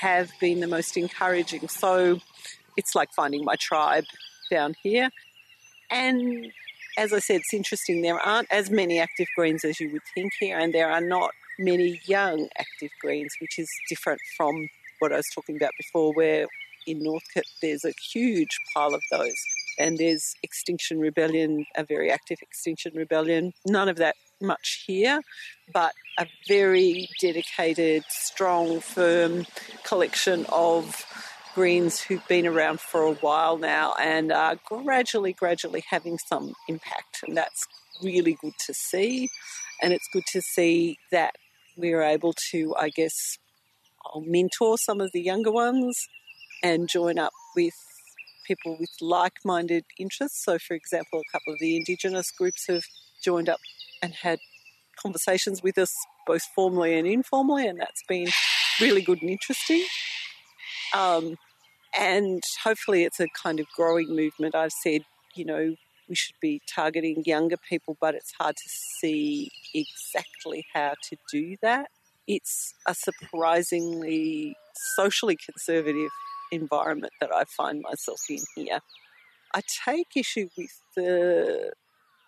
have 0.00 0.30
been 0.40 0.60
the 0.60 0.66
most 0.66 0.96
encouraging. 0.96 1.68
So 1.68 2.20
it's 2.76 2.94
like 2.94 3.08
finding 3.16 3.44
my 3.44 3.56
tribe 3.58 4.04
down 4.50 4.74
here, 4.82 5.10
and 5.90 6.52
as 6.96 7.12
I 7.12 7.18
said, 7.18 7.36
it's 7.36 7.54
interesting. 7.54 8.02
There 8.02 8.18
aren't 8.18 8.50
as 8.50 8.70
many 8.70 8.98
active 9.00 9.26
greens 9.36 9.64
as 9.64 9.80
you 9.80 9.90
would 9.92 10.02
think 10.14 10.32
here, 10.38 10.58
and 10.58 10.72
there 10.72 10.90
are 10.90 11.00
not 11.00 11.30
many 11.58 12.00
young 12.06 12.48
active 12.58 12.90
greens, 13.00 13.32
which 13.40 13.58
is 13.58 13.68
different 13.88 14.20
from 14.36 14.68
what 14.98 15.12
I 15.12 15.16
was 15.16 15.28
talking 15.34 15.56
about 15.56 15.72
before, 15.78 16.12
where 16.14 16.46
in 16.86 17.02
Northcote 17.02 17.44
there's 17.62 17.84
a 17.84 17.92
huge 18.12 18.56
pile 18.74 18.94
of 18.94 19.02
those. 19.10 19.34
And 19.78 19.98
there's 19.98 20.34
Extinction 20.42 20.98
Rebellion, 20.98 21.64
a 21.76 21.84
very 21.84 22.10
active 22.10 22.38
Extinction 22.42 22.92
Rebellion. 22.96 23.52
None 23.64 23.88
of 23.88 23.96
that 23.96 24.16
much 24.40 24.84
here, 24.86 25.20
but 25.72 25.92
a 26.18 26.26
very 26.48 27.08
dedicated, 27.20 28.04
strong, 28.08 28.80
firm 28.80 29.46
collection 29.84 30.46
of 30.48 31.04
Greens 31.54 32.00
who've 32.00 32.26
been 32.28 32.46
around 32.46 32.80
for 32.80 33.02
a 33.02 33.14
while 33.14 33.56
now 33.56 33.94
and 34.00 34.32
are 34.32 34.56
gradually, 34.64 35.32
gradually 35.32 35.84
having 35.88 36.18
some 36.18 36.54
impact. 36.68 37.20
And 37.26 37.36
that's 37.36 37.66
really 38.02 38.36
good 38.40 38.54
to 38.66 38.74
see. 38.74 39.28
And 39.82 39.92
it's 39.92 40.08
good 40.12 40.26
to 40.32 40.40
see 40.40 40.98
that 41.12 41.34
we're 41.76 42.02
able 42.02 42.34
to, 42.50 42.74
I 42.76 42.90
guess, 42.90 43.38
I'll 44.12 44.22
mentor 44.22 44.78
some 44.78 45.00
of 45.00 45.12
the 45.12 45.20
younger 45.20 45.50
ones 45.50 45.96
and 46.62 46.88
join 46.88 47.18
up 47.18 47.32
with 47.54 47.74
people 48.46 48.76
with 48.78 48.90
like 49.00 49.34
minded 49.44 49.84
interests. 49.98 50.42
So, 50.44 50.58
for 50.58 50.74
example, 50.74 51.20
a 51.20 51.32
couple 51.32 51.52
of 51.52 51.58
the 51.60 51.76
Indigenous 51.76 52.30
groups 52.30 52.66
have 52.68 52.82
joined 53.22 53.48
up 53.48 53.60
and 54.02 54.14
had 54.14 54.38
conversations 55.00 55.62
with 55.62 55.78
us 55.78 55.92
both 56.26 56.42
formally 56.54 56.98
and 56.98 57.06
informally, 57.06 57.66
and 57.66 57.78
that's 57.80 58.02
been 58.08 58.28
really 58.80 59.02
good 59.02 59.20
and 59.22 59.30
interesting. 59.30 59.84
Um, 60.96 61.36
and 61.98 62.42
hopefully 62.62 63.04
it's 63.04 63.20
a 63.20 63.28
kind 63.40 63.60
of 63.60 63.66
growing 63.76 64.14
movement. 64.14 64.54
I've 64.54 64.72
said, 64.82 65.02
you 65.34 65.44
know, 65.44 65.74
we 66.08 66.14
should 66.14 66.36
be 66.40 66.60
targeting 66.74 67.22
younger 67.26 67.56
people, 67.68 67.96
but 68.00 68.14
it's 68.14 68.32
hard 68.38 68.56
to 68.56 68.68
see 69.00 69.50
exactly 69.74 70.64
how 70.72 70.94
to 71.10 71.16
do 71.30 71.56
that. 71.62 71.88
It's 72.28 72.74
a 72.86 72.94
surprisingly 72.94 74.54
socially 74.96 75.36
conservative 75.36 76.10
environment 76.52 77.14
that 77.22 77.34
I 77.34 77.44
find 77.44 77.80
myself 77.80 78.20
in 78.28 78.38
here. 78.54 78.80
I 79.54 79.62
take 79.86 80.08
issue 80.14 80.48
with 80.56 80.70
the 80.94 81.72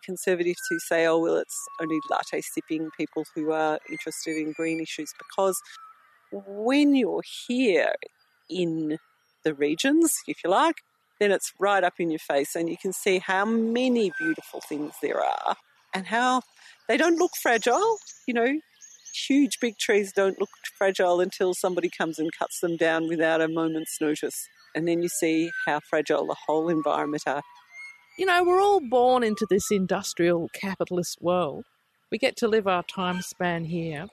conservatives 0.03 0.61
who 0.71 0.79
say, 0.79 1.07
oh, 1.07 1.19
well, 1.19 1.37
it's 1.37 1.67
only 1.83 2.01
latte 2.11 2.41
sipping 2.41 2.89
people 2.97 3.25
who 3.35 3.53
are 3.53 3.79
interested 3.91 4.39
in 4.39 4.53
green 4.53 4.81
issues 4.81 5.13
because 5.19 5.61
when 6.33 6.95
you're 6.95 7.23
here 7.47 7.93
in 8.49 8.97
the 9.45 9.53
regions, 9.53 10.15
if 10.27 10.39
you 10.43 10.49
like, 10.49 10.77
then 11.19 11.31
it's 11.31 11.53
right 11.59 11.85
up 11.85 11.95
in 11.99 12.11
your 12.11 12.21
face 12.21 12.57
and 12.57 12.71
you 12.71 12.77
can 12.81 12.95
see 12.95 13.19
how 13.19 13.45
many 13.45 14.11
beautiful 14.19 14.63
things 14.67 14.95
there 15.03 15.23
are 15.23 15.57
and 15.93 16.07
how 16.07 16.41
they 16.89 16.97
don't 16.97 17.19
look 17.19 17.33
fragile. 17.43 17.99
You 18.27 18.35
know, 18.35 18.61
huge 19.15 19.59
big 19.61 19.79
trees 19.79 20.13
don't 20.13 20.39
look 20.39 20.51
fragile 20.77 21.21
until 21.21 21.55
somebody 21.55 21.89
comes 21.89 22.19
and 22.19 22.31
cuts 22.39 22.61
them 22.61 22.77
down 22.77 23.09
without 23.09 23.41
a 23.41 23.49
moment's 23.49 24.01
notice. 24.01 24.49
And 24.75 24.87
then 24.87 25.03
you 25.03 25.09
see 25.09 25.51
how 25.67 25.81
fragile 25.89 26.27
the 26.27 26.37
whole 26.47 26.69
environment 26.69 27.23
are. 27.27 27.43
You 28.19 28.27
know, 28.27 28.45
we're 28.45 28.61
all 28.61 28.81
born 28.81 29.23
into 29.23 29.47
this 29.49 29.71
industrial 29.71 30.49
capitalist 30.53 31.19
world. 31.21 31.65
We 32.11 32.19
get 32.19 32.37
to 32.37 32.49
live 32.49 32.67
our 32.67 32.83
time 32.83 33.23
span 33.23 33.65
here. 33.65 34.07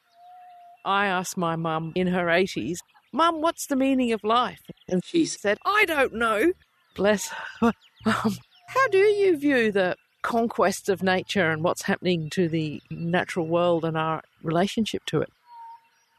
I 0.85 1.07
asked 1.07 1.37
my 1.37 1.55
mum 1.55 1.91
in 1.95 2.07
her 2.07 2.25
80s 2.27 2.77
Mum, 3.13 3.41
what's 3.41 3.67
the 3.67 3.75
meaning 3.75 4.11
of 4.11 4.23
life? 4.23 4.61
And 4.87 5.03
she 5.03 5.25
said, 5.25 5.57
I 5.65 5.85
don't 5.85 6.13
know. 6.13 6.51
Bless 6.95 7.29
her. 7.61 7.71
How 8.05 8.87
do 8.91 8.97
you 8.97 9.37
view 9.37 9.71
the 9.71 9.95
conquest 10.27 10.89
of 10.89 11.01
nature 11.01 11.51
and 11.51 11.63
what's 11.63 11.83
happening 11.83 12.29
to 12.29 12.49
the 12.49 12.81
natural 12.91 13.47
world 13.47 13.85
and 13.85 13.97
our 13.97 14.21
relationship 14.43 15.01
to 15.05 15.21
it? 15.21 15.29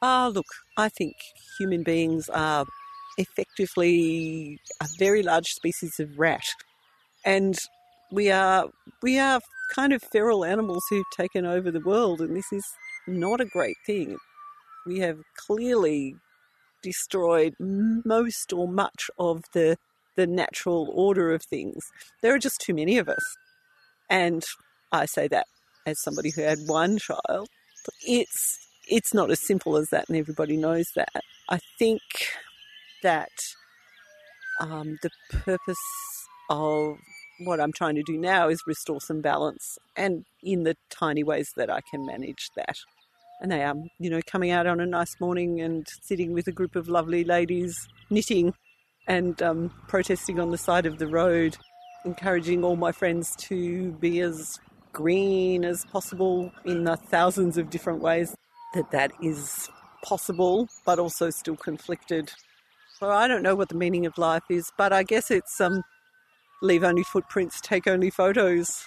Ah, 0.01 0.25
uh, 0.25 0.29
look, 0.31 0.47
I 0.79 0.89
think 0.89 1.15
human 1.59 1.83
beings 1.83 2.31
are 2.31 2.65
effectively 3.19 4.59
a 4.81 4.87
very 4.99 5.23
large 5.23 5.49
species 5.49 6.01
of 6.01 6.19
rat, 6.19 6.47
and 7.23 7.59
we 8.11 8.31
are 8.31 8.71
we 9.03 9.19
are 9.19 9.41
kind 9.75 9.93
of 9.93 10.03
feral 10.03 10.43
animals 10.43 10.83
who've 10.89 11.15
taken 11.15 11.45
over 11.45 11.71
the 11.71 11.85
world, 11.93 12.23
and 12.23 12.35
this 12.35 12.51
is 12.51 12.65
not 13.07 13.43
a 13.43 13.53
great 13.57 13.77
thing. 13.85 14.17
We 14.87 15.01
have 15.01 15.19
clearly 15.47 16.17
destroyed 16.83 17.55
most 17.59 18.55
or 18.55 18.69
much 18.69 19.11
of 19.19 19.43
the 19.53 19.77
the 20.17 20.27
natural 20.27 20.91
order 20.95 21.31
of 21.35 21.43
things. 21.43 21.85
There 22.23 22.35
are 22.35 22.39
just 22.39 22.63
too 22.63 22.75
many 22.75 22.97
of 22.97 23.09
us. 23.11 23.25
And 24.11 24.45
I 24.93 25.07
say 25.07 25.29
that 25.29 25.47
as 25.89 26.01
somebody 26.03 26.31
who 26.31 26.43
had 26.43 26.59
one 26.67 26.99
child. 26.99 27.49
It's 28.07 28.59
it's 28.87 29.13
not 29.13 29.31
as 29.31 29.41
simple 29.41 29.77
as 29.77 29.89
that, 29.91 30.09
and 30.09 30.17
everybody 30.17 30.57
knows 30.57 30.87
that. 30.95 31.23
I 31.49 31.59
think 31.79 32.01
that 33.03 33.31
um, 34.61 34.99
the 35.03 35.11
purpose 35.31 35.77
of 36.51 36.97
what 37.45 37.61
I'm 37.61 37.73
trying 37.73 37.95
to 37.97 38.03
do 38.03 38.19
now 38.19 38.49
is 38.49 38.63
restore 38.67 39.01
some 39.01 39.21
balance, 39.21 39.79
and 39.97 40.25
in 40.43 40.65
the 40.65 40.77
tiny 40.91 41.23
ways 41.23 41.51
that 41.57 41.71
I 41.71 41.81
can 41.91 42.07
manage 42.07 42.51
that. 42.57 42.77
And 43.41 43.55
I 43.55 43.59
am, 43.59 43.85
you 44.01 44.11
know, 44.11 44.21
coming 44.27 44.51
out 44.51 44.67
on 44.67 44.81
a 44.81 44.87
nice 44.87 45.21
morning 45.21 45.61
and 45.61 45.87
sitting 46.03 46.33
with 46.33 46.49
a 46.49 46.53
group 46.53 46.75
of 46.75 46.89
lovely 46.89 47.23
ladies 47.23 47.77
knitting 48.11 48.53
and 49.07 49.41
um, 49.43 49.71
protesting 49.87 50.41
on 50.41 50.51
the 50.51 50.59
side 50.59 50.87
of 50.87 50.99
the 50.99 51.07
road, 51.07 51.57
encouraging 52.05 52.65
all 52.65 52.77
my 52.77 52.93
friends 52.93 53.35
to 53.37 53.93
be 53.93 54.21
as 54.21 54.59
green 54.93 55.65
as 55.65 55.85
possible 55.87 56.53
in 56.65 56.85
the 56.85 56.97
thousands 56.97 57.57
of 57.57 57.71
different 57.71 58.01
ways 58.01 58.37
that 58.75 58.91
that 58.91 59.13
is 59.23 59.69
possible, 60.03 60.69
but 60.85 60.99
also 60.99 61.31
still 61.31 61.57
conflicted. 61.57 62.33
So 62.99 63.11
I 63.11 63.29
don't 63.29 63.43
know 63.43 63.55
what 63.55 63.69
the 63.69 63.75
meaning 63.75 64.07
of 64.07 64.19
life 64.19 64.45
is, 64.51 64.73
but 64.77 64.93
I 64.93 65.03
guess 65.03 65.31
it's 65.31 65.61
um, 65.61 65.83
leave 66.63 66.85
only 66.85 67.05
footprints, 67.05 67.61
take 67.61 67.87
only 67.87 68.11
photos. 68.11 68.85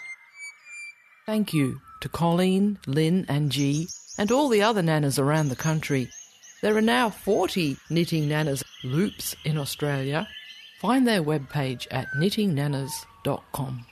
Thank 1.26 1.54
you 1.54 1.80
to 2.02 2.10
Colleen, 2.10 2.80
Lynn, 2.88 3.26
and 3.30 3.52
G, 3.52 3.88
and 4.18 4.32
all 4.32 4.50
the 4.50 4.62
other 4.62 4.82
nanas 4.82 5.20
around 5.20 5.50
the 5.50 5.56
country. 5.56 6.10
There 6.62 6.76
are 6.76 6.82
now 6.82 7.10
40 7.10 7.78
Knitting 7.90 8.28
Nannas 8.28 8.64
loops 8.84 9.36
in 9.44 9.58
Australia. 9.58 10.28
Find 10.82 11.08
their 11.08 11.22
webpage 11.22 11.86
at 11.92 12.08
knittingnanas.com. 12.18 13.86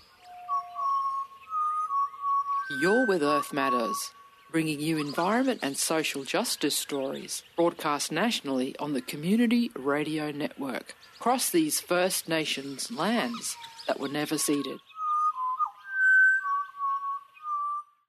You're 2.81 3.05
with 3.05 3.21
Earth 3.21 3.53
Matters, 3.53 4.11
bringing 4.51 4.79
you 4.79 4.97
environment 4.97 5.59
and 5.61 5.77
social 5.77 6.23
justice 6.23 6.75
stories, 6.75 7.43
broadcast 7.55 8.11
nationally 8.11 8.75
on 8.79 8.93
the 8.93 9.01
Community 9.01 9.69
Radio 9.75 10.31
Network, 10.31 10.95
across 11.19 11.51
these 11.51 11.79
First 11.79 12.27
Nations 12.27 12.91
lands 12.91 13.55
that 13.87 13.99
were 13.99 14.09
never 14.09 14.39
ceded. 14.39 14.79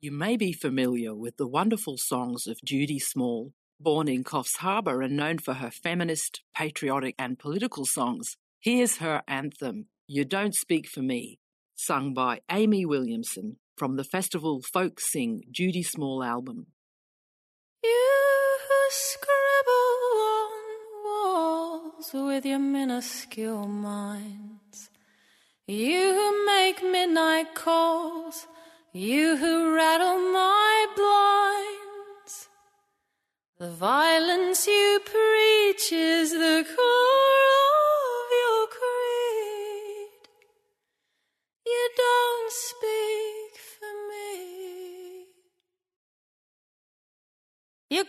You 0.00 0.10
may 0.10 0.38
be 0.38 0.54
familiar 0.54 1.14
with 1.14 1.36
the 1.36 1.46
wonderful 1.46 1.98
songs 1.98 2.46
of 2.46 2.56
Judy 2.64 2.98
Small. 2.98 3.52
Born 3.78 4.08
in 4.08 4.24
Coffs 4.24 4.56
Harbour 4.58 5.02
and 5.02 5.18
known 5.18 5.38
for 5.38 5.54
her 5.54 5.70
feminist, 5.70 6.40
patriotic, 6.54 7.14
and 7.18 7.38
political 7.38 7.84
songs, 7.84 8.36
here's 8.60 8.98
her 8.98 9.22
anthem, 9.26 9.86
You 10.06 10.24
Don't 10.24 10.54
Speak 10.54 10.86
for 10.86 11.00
Me, 11.00 11.38
sung 11.74 12.12
by 12.12 12.40
Amy 12.50 12.84
Williamson 12.84 13.56
from 13.76 13.96
the 13.96 14.04
festival 14.04 14.60
Folk 14.60 15.00
Sing 15.00 15.42
Judy 15.50 15.82
Small 15.82 16.22
album. 16.22 16.66
You 17.82 18.58
who 18.68 18.90
scribble 18.90 20.20
on 20.36 20.50
walls 21.04 22.10
with 22.12 22.44
your 22.44 22.58
minuscule 22.58 23.66
minds, 23.66 24.90
you 25.66 26.12
who 26.12 26.46
make 26.46 26.82
midnight 26.82 27.54
calls, 27.54 28.46
you 28.92 29.36
who 29.36 29.74
rattle 29.74 30.18
my 30.18 30.86
blinds. 30.94 32.48
The 33.58 33.70
violence 33.70 34.66
you 34.66 35.00
preach 35.04 35.92
is 35.92 36.32
the 36.32 36.66
core 36.76 37.59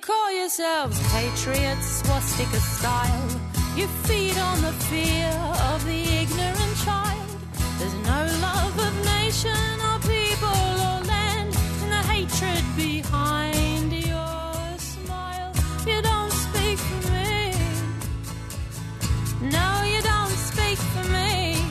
call 0.02 0.32
yourselves 0.32 1.00
patriots, 1.12 2.02
swastika 2.02 2.60
style. 2.60 3.30
You 3.76 3.88
feed 4.08 4.38
on 4.38 4.62
the 4.62 4.74
fear 4.90 5.30
of 5.72 5.86
the 5.86 6.02
ignorant 6.22 6.76
child. 6.84 7.30
There's 7.78 7.94
no 7.94 8.22
love 8.42 8.76
of 8.88 8.94
nation 9.06 9.74
or 9.90 10.00
people 10.00 10.64
or 10.90 11.00
land, 11.14 11.56
and 11.84 11.92
the 11.92 12.04
hatred 12.14 12.64
behind 12.76 13.94
your 13.94 14.54
smile. 14.78 15.54
You 15.86 16.02
don't 16.02 16.32
speak 16.32 16.80
for 16.80 17.12
me. 17.12 17.54
No, 19.58 19.70
you 19.94 20.02
don't 20.02 20.38
speak 20.50 20.80
for 20.94 21.06
me. 21.10 21.64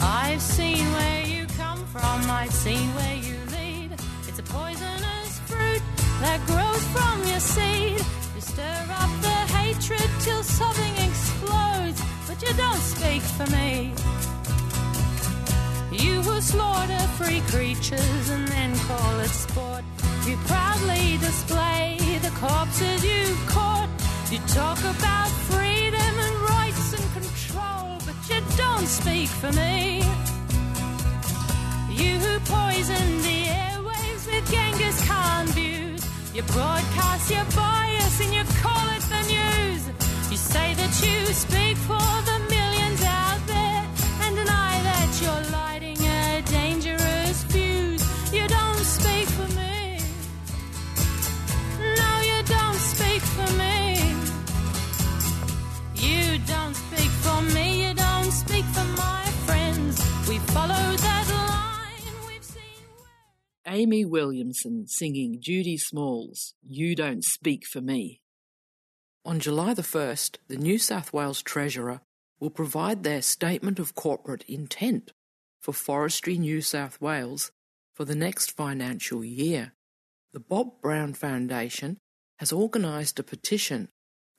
I've 0.00 0.40
seen 0.40 0.84
where 0.92 1.22
you 1.26 1.46
come 1.58 1.84
from, 1.86 2.30
I've 2.30 2.52
seen 2.52 2.86
where 2.94 3.05
that 6.26 6.40
grows 6.52 6.84
from 6.94 7.16
your 7.30 7.42
seed. 7.54 8.00
You 8.34 8.42
stir 8.52 8.82
up 9.02 9.12
the 9.28 9.38
hatred 9.58 10.10
till 10.24 10.42
something 10.42 10.94
explodes, 11.08 12.00
but 12.26 12.38
you 12.44 12.52
don't 12.64 12.84
speak 12.94 13.22
for 13.36 13.48
me. 13.58 13.94
You 16.04 16.14
who 16.26 16.40
slaughter 16.40 17.04
free 17.18 17.42
creatures 17.54 18.24
and 18.34 18.46
then 18.48 18.70
call 18.90 19.14
it 19.26 19.34
sport. 19.44 19.84
You 20.26 20.36
proudly 20.52 21.06
display 21.28 21.86
the 22.26 22.32
corpses 22.44 23.00
you've 23.10 23.44
caught. 23.56 23.90
You 24.32 24.40
talk 24.60 24.80
about 24.96 25.30
freedom 25.50 26.12
and 26.26 26.36
rights 26.54 26.86
and 26.98 27.06
control, 27.18 27.86
but 28.06 28.18
you 28.30 28.40
don't 28.64 28.88
speak 29.00 29.28
for 29.40 29.52
me. 29.62 30.02
You 32.00 32.12
who 32.24 32.34
poison 32.56 33.06
the 33.28 33.40
airwaves 33.64 34.24
with 34.30 34.44
Genghis 34.52 34.98
Khan 35.08 35.46
views. 35.54 35.75
You 36.36 36.42
broadcast 36.42 37.30
your 37.30 37.46
bias 37.56 38.20
and 38.20 38.34
you 38.34 38.44
call 38.60 38.86
it 38.90 39.00
the 39.08 39.22
news. 39.26 39.88
You 40.30 40.36
say 40.36 40.74
that 40.74 40.92
you 41.02 41.24
speak 41.32 41.78
for 41.78 42.08
the 42.28 42.38
millions 42.50 43.02
out 43.04 43.40
there 43.46 43.88
and 44.20 44.36
deny 44.36 44.82
that 44.82 45.18
you're 45.22 45.50
lighting 45.50 45.65
Amy 63.86 64.04
Williamson 64.04 64.88
singing 64.88 65.40
Judy 65.40 65.76
Small's 65.78 66.54
You 66.60 66.96
Don't 66.96 67.22
Speak 67.22 67.64
for 67.64 67.80
Me. 67.80 68.20
On 69.24 69.38
July 69.38 69.74
the 69.74 69.82
1st, 69.82 70.38
the 70.48 70.56
New 70.56 70.76
South 70.76 71.12
Wales 71.12 71.40
Treasurer 71.40 72.00
will 72.40 72.50
provide 72.50 73.04
their 73.04 73.22
Statement 73.22 73.78
of 73.78 73.94
Corporate 73.94 74.42
Intent 74.48 75.12
for 75.60 75.72
Forestry 75.72 76.36
New 76.36 76.62
South 76.62 77.00
Wales 77.00 77.52
for 77.94 78.04
the 78.04 78.16
next 78.16 78.50
financial 78.50 79.24
year. 79.24 79.72
The 80.32 80.40
Bob 80.40 80.80
Brown 80.82 81.14
Foundation 81.14 81.98
has 82.40 82.52
organised 82.52 83.20
a 83.20 83.22
petition 83.22 83.88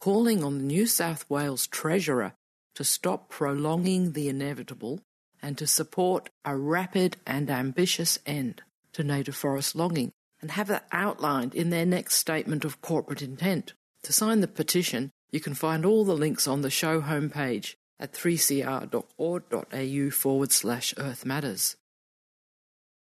calling 0.01 0.43
on 0.43 0.57
the 0.57 0.65
New 0.65 0.85
South 0.85 1.23
Wales 1.29 1.67
Treasurer 1.67 2.33
to 2.75 2.83
stop 2.83 3.29
prolonging 3.29 4.11
the 4.11 4.27
inevitable 4.27 4.99
and 5.41 5.57
to 5.57 5.65
support 5.65 6.29
a 6.43 6.57
rapid 6.57 7.15
and 7.25 7.49
ambitious 7.49 8.19
end 8.25 8.61
to 8.97 9.03
native 9.03 9.35
forest 9.35 9.75
logging 9.75 10.11
and 10.41 10.51
have 10.51 10.67
that 10.67 10.87
outlined 10.91 11.55
in 11.55 11.69
their 11.69 11.85
next 11.85 12.15
statement 12.15 12.65
of 12.65 12.81
corporate 12.81 13.21
intent. 13.21 13.73
To 14.03 14.11
sign 14.11 14.41
the 14.41 14.47
petition, 14.47 15.11
you 15.31 15.39
can 15.39 15.53
find 15.53 15.85
all 15.85 16.03
the 16.03 16.15
links 16.15 16.47
on 16.47 16.61
the 16.61 16.69
show 16.69 17.01
homepage 17.01 17.75
at 17.99 18.13
3cr.org.au 18.13 20.09
forward 20.11 20.51
slash 20.51 20.93
Earth 20.97 21.25
Matters. 21.25 21.75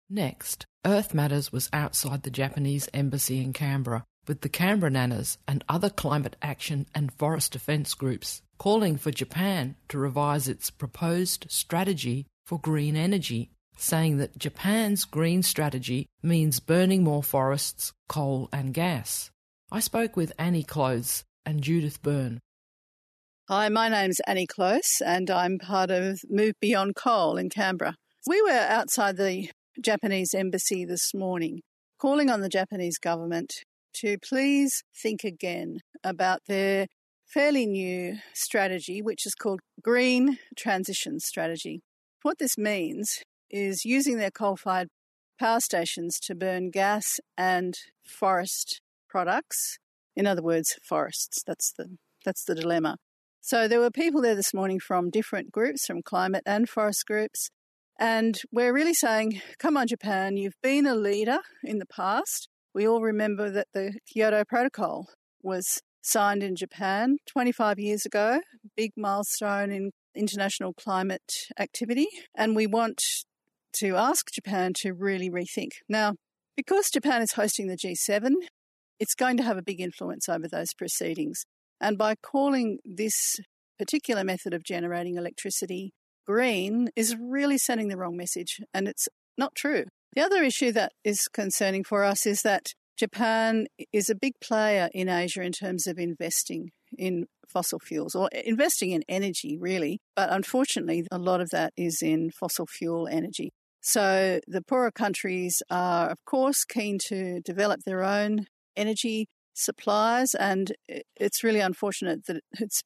Next, 0.09 0.65
Earth 0.85 1.13
Matters 1.15 1.51
was 1.51 1.69
outside 1.73 2.23
the 2.23 2.31
Japanese 2.31 2.89
embassy 2.95 3.43
in 3.43 3.53
Canberra 3.53 4.05
with 4.29 4.43
the 4.43 4.49
Canberra 4.49 4.91
Nanas 4.91 5.39
and 5.49 5.65
other 5.69 5.91
climate 5.91 6.37
action 6.43 6.87
and 6.95 7.13
forest 7.13 7.53
defence 7.53 7.95
groups 7.95 8.43
calling 8.59 8.97
for 8.97 9.11
Japan 9.11 9.77
to 9.89 9.99
revise 9.99 10.49
its 10.49 10.71
proposed 10.71 11.47
strategy 11.49 12.27
for 12.45 12.59
green 12.59 12.97
energy, 12.97 13.51
saying 13.77 14.19
that 14.19 14.39
Japan's 14.39 15.05
green 15.05 15.43
strategy 15.43 16.07
means 16.23 16.61
burning 16.61 17.05
more 17.05 17.23
forests, 17.23 17.93
coal, 18.09 18.49
and 18.53 18.75
gas. 18.75 19.31
I 19.71 19.81
spoke 19.81 20.17
with 20.17 20.33
Annie 20.39 20.63
Close 20.63 21.25
and 21.45 21.63
Judith 21.63 22.03
Byrne. 22.03 22.41
Hi, 23.49 23.69
my 23.69 23.89
name's 23.89 24.19
Annie 24.27 24.47
Close, 24.47 25.01
and 25.05 25.31
I'm 25.31 25.59
part 25.59 25.91
of 25.91 26.19
Move 26.29 26.55
Beyond 26.61 26.97
Coal 26.97 27.37
in 27.37 27.49
Canberra. 27.49 27.95
We 28.27 28.43
were 28.43 28.51
outside 28.51 29.17
the 29.17 29.51
Japanese 29.81 30.35
embassy 30.35 30.85
this 30.85 31.15
morning, 31.15 31.61
calling 32.01 32.29
on 32.29 32.41
the 32.41 32.49
Japanese 32.49 32.99
government 32.99 33.53
to 34.01 34.17
please 34.19 34.83
think 35.01 35.23
again 35.23 35.79
about 36.03 36.41
their 36.49 36.87
fairly 37.33 37.67
new 37.67 38.17
strategy, 38.35 39.01
which 39.01 39.27
is 39.27 39.35
called 39.35 39.61
Green 39.83 40.39
Transition 40.57 41.21
Strategy. 41.21 41.83
What 42.23 42.39
this 42.39 42.59
means 42.59 43.23
is 43.51 43.85
using 43.85 44.19
their 44.19 44.31
coal 44.31 44.57
fired 44.57 44.89
power 45.39 45.61
stations 45.61 46.19
to 46.21 46.35
burn 46.35 46.71
gas 46.71 47.21
and 47.37 47.75
forest 48.05 48.81
products. 49.09 49.79
In 50.15 50.27
other 50.27 50.43
words, 50.43 50.75
forests. 50.83 51.43
That's 51.47 51.73
the, 51.77 51.97
that's 52.25 52.45
the 52.45 52.55
dilemma. 52.55 52.97
So 53.41 53.69
there 53.69 53.81
were 53.81 53.91
people 53.91 54.23
there 54.23 54.35
this 54.35 54.55
morning 54.55 54.81
from 54.81 55.11
different 55.11 55.53
groups, 55.53 55.87
from 55.87 56.03
climate 56.03 56.43
and 56.47 56.69
forest 56.69 57.05
groups. 57.07 57.51
And 57.99 58.37
we're 58.53 58.73
really 58.73 58.95
saying, 58.95 59.41
come 59.59 59.77
on, 59.77 59.87
Japan, 59.87 60.37
you've 60.37 60.61
been 60.63 60.87
a 60.87 60.95
leader 60.95 61.39
in 61.63 61.79
the 61.79 61.87
past. 61.87 62.49
We 62.75 62.87
all 62.87 63.01
remember 63.01 63.51
that 63.51 63.69
the 63.73 63.99
Kyoto 64.13 64.45
Protocol 64.45 65.07
was 65.43 65.81
signed 66.03 66.43
in 66.43 66.57
Japan 66.57 67.17
25 67.27 67.79
years 67.79 68.05
ago, 68.05 68.41
big 68.77 68.93
milestone 68.97 69.71
in 69.71 69.91
international 70.15 70.75
climate 70.75 71.33
activity. 71.59 72.09
And 72.37 72.55
we 72.57 72.67
want 72.67 73.01
to 73.81 73.97
ask 73.97 74.31
Japan 74.33 74.73
to 74.81 74.93
really 74.93 75.31
rethink. 75.31 75.71
Now, 75.89 76.15
because 76.57 76.91
Japan 76.91 77.23
is 77.23 77.33
hosting 77.33 77.69
the 77.69 77.77
G7, 77.77 78.33
it's 78.99 79.15
going 79.15 79.37
to 79.37 79.43
have 79.43 79.59
a 79.59 79.63
big 79.63 79.81
influence 79.81 80.29
over 80.29 80.49
those 80.49 80.73
proceedings. 80.75 81.45
And 81.81 81.99
by 81.99 82.15
calling 82.15 82.79
this 82.85 83.37
particular 83.79 84.25
method 84.25 84.55
of 84.55 84.65
generating 84.65 85.17
electricity 85.17 85.93
green 86.27 86.89
is 86.97 87.15
really 87.19 87.59
sending 87.59 87.89
the 87.89 87.97
wrong 87.97 88.17
message, 88.17 88.61
and 88.73 88.89
it's 88.89 89.09
not 89.37 89.55
true. 89.55 89.85
The 90.15 90.23
other 90.23 90.43
issue 90.43 90.73
that 90.73 90.93
is 91.05 91.29
concerning 91.33 91.85
for 91.85 92.03
us 92.03 92.27
is 92.27 92.43
that 92.43 92.69
Japan 92.99 93.67
is 93.93 94.09
a 94.09 94.15
big 94.15 94.33
player 94.43 94.89
in 94.95 95.11
Asia 95.11 95.43
in 95.43 95.53
terms 95.53 95.87
of 95.87 95.99
investing 95.99 96.71
in 96.97 97.27
fossil 97.47 97.79
fuels 97.79 98.15
or 98.15 98.31
investing 98.33 98.91
in 98.91 99.03
energy, 99.09 99.59
really. 99.59 100.01
But 100.15 100.33
unfortunately, 100.33 101.07
a 101.13 101.19
lot 101.19 101.43
of 101.43 101.51
that 101.51 101.75
is 101.77 102.01
in 102.01 102.31
fossil 102.31 102.67
fuel 102.67 103.07
energy. 103.07 103.51
So 103.87 104.41
the 104.49 104.63
poorer 104.63 104.91
countries 104.91 105.63
are, 105.71 106.11
of 106.11 106.19
course, 106.25 106.65
keen 106.65 106.99
to 107.07 107.41
develop 107.41 107.83
their 107.87 108.03
own 108.03 108.47
energy 108.77 109.29
supplies, 109.55 110.35
and 110.35 110.73
it's 111.15 111.45
really 111.45 111.61
unfortunate 111.61 112.27
that 112.27 112.43
it's 112.59 112.83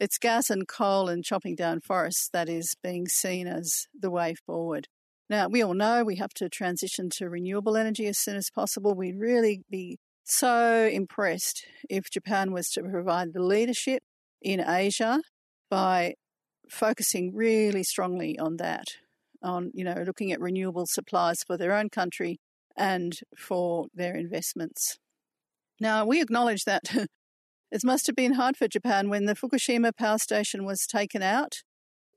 it's 0.00 0.18
gas 0.18 0.50
and 0.50 0.66
coal 0.66 1.08
and 1.08 1.22
chopping 1.22 1.54
down 1.54 1.78
forests 1.80 2.28
that 2.32 2.48
is 2.48 2.74
being 2.82 3.06
seen 3.06 3.46
as 3.46 3.86
the 3.96 4.10
way 4.10 4.34
forward. 4.44 4.88
Now, 5.30 5.46
we 5.46 5.62
all 5.62 5.72
know 5.72 6.02
we 6.02 6.16
have 6.16 6.34
to 6.34 6.48
transition 6.48 7.10
to 7.18 7.30
renewable 7.30 7.76
energy 7.76 8.08
as 8.08 8.18
soon 8.18 8.34
as 8.34 8.50
possible. 8.52 8.92
We'd 8.92 9.20
really 9.20 9.62
be 9.70 9.98
so 10.24 10.90
impressed 10.92 11.64
if 11.88 12.10
Japan 12.10 12.52
was 12.52 12.68
to 12.70 12.82
provide 12.82 13.34
the 13.34 13.42
leadership 13.42 14.02
in 14.42 14.58
Asia 14.58 15.20
by 15.70 16.14
focusing 16.68 17.32
really 17.32 17.84
strongly 17.84 18.36
on 18.36 18.56
that, 18.56 18.86
on, 19.44 19.70
you 19.74 19.84
know, 19.84 20.02
looking 20.06 20.32
at 20.32 20.40
renewable 20.40 20.86
supplies 20.86 21.42
for 21.46 21.56
their 21.56 21.74
own 21.74 21.90
country 21.90 22.38
and 22.76 23.18
for 23.36 23.86
their 23.94 24.16
investments. 24.16 24.98
Now, 25.80 26.04
we 26.04 26.20
acknowledge 26.20 26.64
that 26.64 26.82
it 27.70 27.84
must 27.84 28.06
have 28.06 28.16
been 28.16 28.34
hard 28.34 28.56
for 28.56 28.66
Japan 28.66 29.08
when 29.08 29.26
the 29.26 29.34
Fukushima 29.34 29.96
power 29.96 30.18
station 30.18 30.64
was 30.64 30.86
taken 30.86 31.22
out 31.22 31.62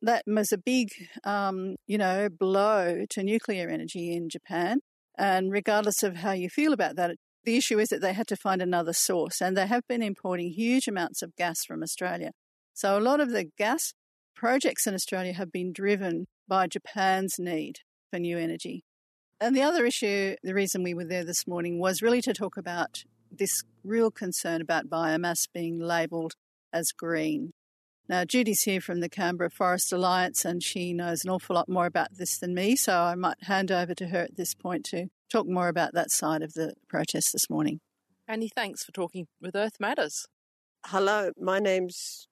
that 0.01 0.23
was 0.27 0.51
a 0.51 0.57
big, 0.57 0.89
um, 1.23 1.75
you 1.87 1.97
know, 1.97 2.29
blow 2.29 3.05
to 3.09 3.23
nuclear 3.23 3.69
energy 3.69 4.13
in 4.13 4.29
Japan. 4.29 4.79
And 5.17 5.51
regardless 5.51 6.03
of 6.03 6.17
how 6.17 6.31
you 6.31 6.49
feel 6.49 6.73
about 6.73 6.95
that, 6.97 7.15
the 7.43 7.57
issue 7.57 7.79
is 7.79 7.89
that 7.89 8.01
they 8.01 8.13
had 8.13 8.27
to 8.27 8.35
find 8.35 8.61
another 8.61 8.93
source, 8.93 9.41
and 9.41 9.55
they 9.55 9.67
have 9.67 9.87
been 9.87 10.03
importing 10.03 10.51
huge 10.51 10.87
amounts 10.87 11.21
of 11.21 11.35
gas 11.35 11.63
from 11.65 11.81
Australia. 11.81 12.31
So 12.73 12.97
a 12.97 13.01
lot 13.01 13.19
of 13.19 13.31
the 13.31 13.45
gas 13.57 13.93
projects 14.37 14.85
in 14.85 14.93
Australia 14.93 15.33
have 15.33 15.51
been 15.51 15.73
driven 15.73 16.27
by 16.47 16.67
Japan's 16.67 17.37
need 17.39 17.79
for 18.11 18.19
new 18.19 18.37
energy. 18.37 18.83
And 19.41 19.55
the 19.55 19.63
other 19.63 19.85
issue, 19.85 20.35
the 20.43 20.53
reason 20.53 20.83
we 20.83 20.93
were 20.93 21.05
there 21.05 21.25
this 21.25 21.47
morning, 21.47 21.79
was 21.79 22.01
really 22.01 22.21
to 22.21 22.33
talk 22.33 22.55
about 22.55 23.03
this 23.31 23.63
real 23.83 24.11
concern 24.11 24.61
about 24.61 24.89
biomass 24.89 25.47
being 25.51 25.79
labelled 25.79 26.35
as 26.71 26.91
green. 26.91 27.51
Now, 28.07 28.23
Judy's 28.23 28.61
here 28.61 28.79
from 28.79 29.01
the 29.01 29.09
Canberra 29.09 29.49
Forest 29.49 29.91
Alliance 29.91 30.45
and 30.45 30.63
she 30.63 30.93
knows 30.93 31.25
an 31.25 31.31
awful 31.31 31.55
lot 31.55 31.67
more 31.67 31.87
about 31.87 32.09
this 32.17 32.37
than 32.37 32.53
me, 32.53 32.75
so 32.75 32.93
I 32.93 33.15
might 33.15 33.43
hand 33.43 33.71
over 33.71 33.93
to 33.95 34.07
her 34.07 34.19
at 34.19 34.37
this 34.37 34.53
point 34.53 34.85
to 34.85 35.07
talk 35.29 35.47
more 35.47 35.67
about 35.67 35.93
that 35.93 36.11
side 36.11 36.41
of 36.41 36.53
the 36.53 36.73
protest 36.87 37.33
this 37.33 37.49
morning. 37.49 37.79
Annie, 38.27 38.51
thanks 38.55 38.83
for 38.83 38.91
talking 38.91 39.27
with 39.41 39.55
Earth 39.55 39.79
Matters. 39.79 40.27
Hello, 40.85 41.31
my 41.37 41.59
name's 41.59 42.27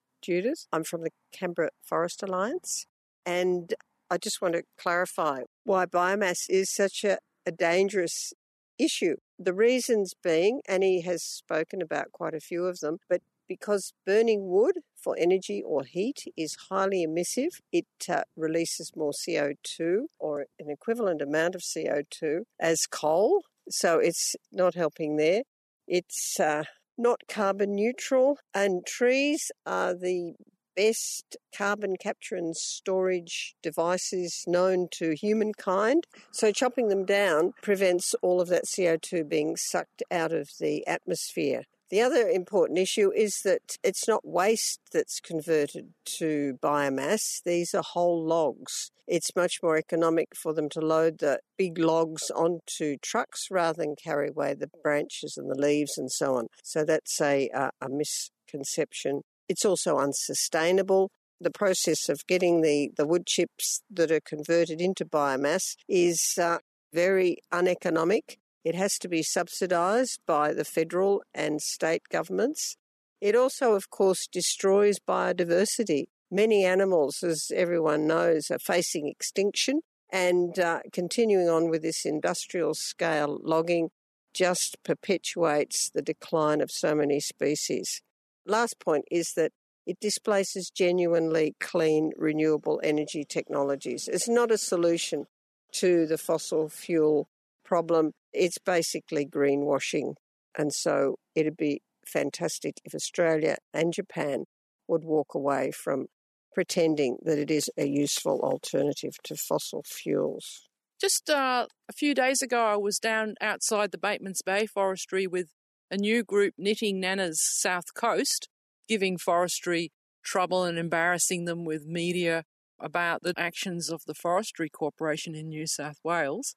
I'm 0.72 0.84
from 0.84 1.04
the 1.04 1.12
Canberra 1.32 1.70
Forest 1.84 2.24
Alliance, 2.24 2.86
and 3.26 3.74
I 4.10 4.18
just 4.18 4.42
want 4.42 4.54
to 4.56 4.64
clarify 4.78 5.42
why 5.64 5.86
biomass 5.86 6.50
is 6.50 6.74
such 6.74 7.04
a, 7.04 7.18
a 7.46 7.52
dangerous 7.52 8.34
issue. 8.78 9.16
The 9.38 9.54
reasons 9.54 10.14
being, 10.24 10.62
Annie 10.68 11.02
has 11.02 11.24
spoken 11.24 11.82
about 11.82 12.12
quite 12.12 12.34
a 12.34 12.40
few 12.40 12.66
of 12.66 12.80
them, 12.80 12.98
but 13.10 13.22
because 13.48 13.94
burning 14.06 14.48
wood 14.48 14.80
for 14.96 15.16
energy 15.18 15.62
or 15.64 15.84
heat 15.84 16.26
is 16.36 16.58
highly 16.70 17.04
emissive. 17.04 17.62
It 17.72 17.86
uh, 18.10 18.24
releases 18.36 18.92
more 18.96 19.12
CO2 19.12 20.06
or 20.20 20.46
an 20.60 20.70
equivalent 20.70 21.22
amount 21.22 21.56
of 21.56 21.62
CO2 21.62 22.42
as 22.60 22.86
coal. 22.90 23.44
So 23.70 24.00
it's 24.00 24.36
not 24.52 24.76
helping 24.76 25.18
there. 25.18 25.44
It's 25.88 26.40
uh, 26.40 26.64
not 26.98 27.22
carbon 27.28 27.76
neutral, 27.76 28.38
and 28.54 28.86
trees 28.86 29.52
are 29.66 29.94
the 29.94 30.34
best 30.76 31.38
carbon 31.56 31.96
capture 31.98 32.36
and 32.36 32.56
storage 32.56 33.56
devices 33.64 34.44
known 34.46 34.88
to 34.92 35.16
humankind. 35.16 36.06
So 36.32 36.52
chopping 36.52 36.90
them 36.90 37.06
down 37.06 37.54
prevents 37.62 38.14
all 38.22 38.42
of 38.42 38.50
that 38.50 38.66
CO2 38.66 39.28
being 39.28 39.56
sucked 39.56 40.04
out 40.12 40.34
of 40.34 40.50
the 40.60 40.86
atmosphere. 40.86 41.64
The 41.92 42.02
other 42.02 42.28
important 42.28 42.80
issue 42.80 43.12
is 43.16 43.42
that 43.44 43.78
it's 43.84 44.08
not 44.08 44.28
waste 44.28 44.80
that's 44.92 45.20
converted 45.20 45.94
to 46.18 46.58
biomass, 46.62 47.44
these 47.46 47.76
are 47.76 47.84
whole 47.84 48.26
logs. 48.26 48.92
It's 49.08 49.36
much 49.36 49.60
more 49.62 49.78
economic 49.78 50.30
for 50.36 50.52
them 50.54 50.68
to 50.70 50.80
load 50.82 51.20
the 51.20 51.40
big 51.58 51.78
logs 51.78 52.32
onto 52.32 52.98
trucks 53.04 53.48
rather 53.52 53.84
than 53.84 53.96
carry 53.96 54.30
away 54.30 54.56
the 54.56 54.70
branches 54.82 55.38
and 55.38 55.50
the 55.50 55.62
leaves 55.62 55.96
and 55.96 56.12
so 56.12 56.36
on. 56.36 56.48
So 56.64 56.84
that's 56.84 57.22
a, 57.22 57.50
a, 57.50 57.70
a 57.80 57.88
misconception. 57.88 59.22
It's 59.48 59.64
also 59.64 60.00
unsustainable. 60.00 61.12
The 61.40 61.52
process 61.52 62.10
of 62.10 62.26
getting 62.28 62.62
the, 62.62 62.90
the 62.98 63.06
wood 63.06 63.28
chips 63.28 63.84
that 63.92 64.12
are 64.12 64.22
converted 64.26 64.82
into 64.82 65.06
biomass 65.06 65.76
is 65.88 66.40
uh, 66.42 66.58
very 66.92 67.38
uneconomic 67.52 68.40
it 68.66 68.76
has 68.76 68.98
to 68.98 69.08
be 69.08 69.22
subsidised 69.22 70.20
by 70.26 70.52
the 70.52 70.66
federal 70.66 71.22
and 71.34 71.62
state 71.62 72.02
governments. 72.10 72.76
It 73.22 73.36
also, 73.36 73.74
of 73.74 73.92
course, 73.92 74.28
destroys 74.28 74.98
biodiversity. 75.00 76.06
Many 76.32 76.66
animals, 76.66 77.24
as 77.24 77.52
everyone 77.56 78.08
knows, 78.08 78.50
are 78.50 78.60
facing 78.60 79.08
extinction, 79.08 79.82
and 80.12 80.58
uh, 80.60 80.80
continuing 80.92 81.48
on 81.48 81.70
with 81.70 81.84
this 81.84 82.06
industrial 82.06 82.74
scale 82.74 83.40
logging 83.44 83.90
just 84.34 84.78
perpetuates 84.84 85.92
the 85.94 86.02
decline 86.02 86.60
of 86.60 86.72
so 86.72 86.96
many 86.96 87.20
species. 87.20 88.02
Last 88.46 88.80
point 88.80 89.06
is 89.12 89.34
that 89.36 89.52
it 89.86 90.00
displaces 90.00 90.72
genuinely 90.72 91.56
clean, 91.60 92.12
renewable 92.18 92.82
energy 92.84 93.24
technologies. 93.24 94.10
It's 94.12 94.28
not 94.28 94.52
a 94.52 94.58
solution 94.58 95.28
to 95.74 96.08
the 96.08 96.18
fossil 96.18 96.68
fuel 96.70 97.28
problem. 97.64 98.14
It's 98.36 98.58
basically 98.58 99.26
greenwashing. 99.26 100.16
And 100.58 100.74
so 100.74 101.16
it'd 101.36 101.58
be 101.58 101.82
fantastic 102.06 102.80
if 102.84 102.94
Australia 102.94 103.58
and 103.74 103.94
Japan 103.94 104.46
would 104.88 105.04
walk 105.04 105.34
away 105.34 105.72
from 105.72 106.08
pretending 106.54 107.18
that 107.24 107.38
it 107.38 107.52
is 107.52 107.70
a 107.78 107.86
useful 107.86 108.40
alternative 108.42 109.18
to 109.24 109.36
fossil 109.36 109.84
fuels. 109.86 110.70
Just 111.02 111.30
uh, 111.30 111.68
a 111.90 111.94
few 111.94 112.14
days 112.16 112.42
ago, 112.42 112.66
I 112.66 112.78
was 112.78 113.00
down 113.00 113.36
outside 113.42 113.92
the 113.92 113.98
Batemans 113.98 114.40
Bay 114.46 114.66
Forestry 114.66 115.28
with 115.28 115.50
a 115.92 115.98
new 115.98 116.24
group, 116.24 116.54
Knitting 116.58 117.02
Nannas 117.02 117.36
South 117.36 117.94
Coast, 117.94 118.48
giving 118.88 119.18
forestry 119.18 119.92
trouble 120.24 120.64
and 120.64 120.78
embarrassing 120.78 121.46
them 121.46 121.66
with 121.66 121.86
media 121.86 122.44
about 122.80 123.22
the 123.24 123.34
actions 123.38 123.90
of 123.90 124.02
the 124.08 124.14
Forestry 124.14 124.70
Corporation 124.70 125.36
in 125.36 125.50
New 125.50 125.68
South 125.68 125.98
Wales. 126.04 126.56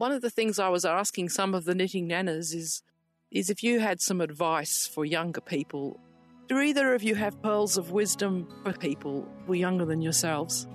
One 0.00 0.12
of 0.12 0.22
the 0.22 0.30
things 0.30 0.58
I 0.58 0.70
was 0.70 0.86
asking 0.86 1.28
some 1.28 1.54
of 1.54 1.66
the 1.66 1.74
knitting 1.74 2.08
nanas 2.08 2.54
is, 2.54 2.82
is 3.30 3.50
if 3.50 3.62
you 3.62 3.80
had 3.80 4.00
some 4.00 4.22
advice 4.22 4.86
for 4.86 5.04
younger 5.04 5.42
people. 5.42 6.00
Do 6.48 6.58
either 6.58 6.94
of 6.94 7.02
you 7.02 7.14
have 7.16 7.42
pearls 7.42 7.76
of 7.76 7.90
wisdom 7.90 8.48
for 8.64 8.72
people 8.72 9.28
who 9.44 9.52
are 9.52 9.56
younger 9.56 9.84
than 9.84 10.00
yourselves? 10.00 10.66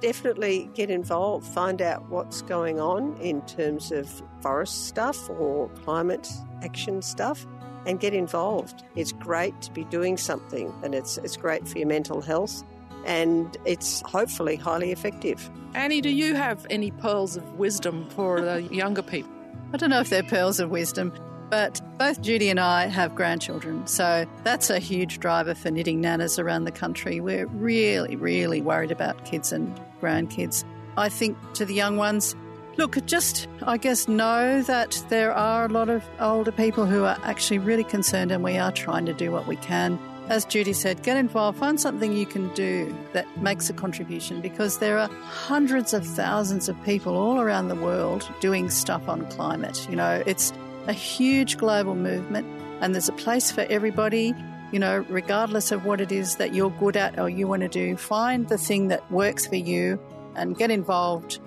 Definitely 0.00 0.68
get 0.74 0.90
involved, 0.90 1.46
find 1.46 1.80
out 1.80 2.10
what's 2.10 2.42
going 2.42 2.78
on 2.78 3.16
in 3.22 3.40
terms 3.46 3.90
of 3.90 4.22
forest 4.42 4.86
stuff 4.86 5.30
or 5.30 5.70
climate 5.70 6.28
action 6.62 7.00
stuff. 7.00 7.46
and 7.86 7.98
get 7.98 8.14
involved. 8.14 8.84
It's 8.94 9.12
great 9.12 9.60
to 9.62 9.72
be 9.72 9.84
doing 9.84 10.16
something 10.16 10.72
and 10.84 10.94
it's, 10.94 11.16
it's 11.18 11.36
great 11.38 11.66
for 11.66 11.78
your 11.78 11.88
mental 11.88 12.20
health 12.20 12.62
and 13.04 13.56
it's 13.64 14.02
hopefully 14.02 14.56
highly 14.56 14.92
effective. 14.92 15.50
Annie, 15.74 16.00
do 16.00 16.10
you 16.10 16.34
have 16.34 16.66
any 16.70 16.90
pearls 16.90 17.36
of 17.36 17.58
wisdom 17.58 18.06
for 18.10 18.40
the 18.40 18.62
younger 18.70 19.02
people? 19.02 19.30
I 19.72 19.78
don't 19.78 19.90
know 19.90 20.00
if 20.00 20.10
they're 20.10 20.22
pearls 20.22 20.60
of 20.60 20.70
wisdom, 20.70 21.12
but 21.48 21.80
both 21.98 22.20
Judy 22.20 22.48
and 22.50 22.60
I 22.60 22.86
have 22.86 23.14
grandchildren, 23.14 23.86
so 23.86 24.26
that's 24.44 24.70
a 24.70 24.78
huge 24.78 25.18
driver 25.18 25.54
for 25.54 25.70
knitting 25.70 26.00
nanas 26.00 26.38
around 26.38 26.64
the 26.64 26.72
country. 26.72 27.20
We're 27.20 27.46
really, 27.46 28.16
really 28.16 28.60
worried 28.60 28.90
about 28.90 29.24
kids 29.24 29.52
and 29.52 29.80
grandkids. 30.00 30.64
I 30.96 31.08
think 31.08 31.38
to 31.54 31.64
the 31.64 31.74
young 31.74 31.96
ones, 31.96 32.36
look, 32.76 33.04
just 33.06 33.48
I 33.62 33.76
guess 33.78 34.08
know 34.08 34.62
that 34.62 35.02
there 35.08 35.32
are 35.32 35.66
a 35.66 35.68
lot 35.68 35.88
of 35.88 36.04
older 36.20 36.52
people 36.52 36.86
who 36.86 37.04
are 37.04 37.18
actually 37.22 37.58
really 37.58 37.84
concerned, 37.84 38.30
and 38.30 38.42
we 38.42 38.58
are 38.58 38.72
trying 38.72 39.06
to 39.06 39.14
do 39.14 39.30
what 39.30 39.46
we 39.46 39.56
can 39.56 39.98
as 40.32 40.46
Judy 40.46 40.72
said, 40.72 41.02
get 41.02 41.18
involved, 41.18 41.58
find 41.58 41.78
something 41.78 42.14
you 42.14 42.24
can 42.24 42.48
do 42.54 42.96
that 43.12 43.26
makes 43.42 43.68
a 43.68 43.74
contribution 43.74 44.40
because 44.40 44.78
there 44.78 44.98
are 44.98 45.08
hundreds 45.08 45.92
of 45.92 46.06
thousands 46.06 46.70
of 46.70 46.84
people 46.84 47.14
all 47.14 47.38
around 47.38 47.68
the 47.68 47.74
world 47.74 48.26
doing 48.40 48.70
stuff 48.70 49.10
on 49.10 49.28
climate. 49.30 49.86
You 49.90 49.96
know, 49.96 50.22
it's 50.24 50.50
a 50.86 50.94
huge 50.94 51.58
global 51.58 51.94
movement 51.94 52.46
and 52.80 52.94
there's 52.94 53.10
a 53.10 53.12
place 53.12 53.52
for 53.52 53.66
everybody. 53.68 54.32
You 54.72 54.78
know, 54.78 55.04
regardless 55.10 55.70
of 55.70 55.84
what 55.84 56.00
it 56.00 56.10
is 56.10 56.36
that 56.36 56.54
you're 56.54 56.70
good 56.70 56.96
at 56.96 57.18
or 57.18 57.28
you 57.28 57.46
want 57.46 57.60
to 57.60 57.68
do, 57.68 57.94
find 57.94 58.48
the 58.48 58.56
thing 58.56 58.88
that 58.88 59.12
works 59.12 59.46
for 59.46 59.56
you 59.56 60.00
and 60.34 60.56
get 60.56 60.70
involved 60.70 61.40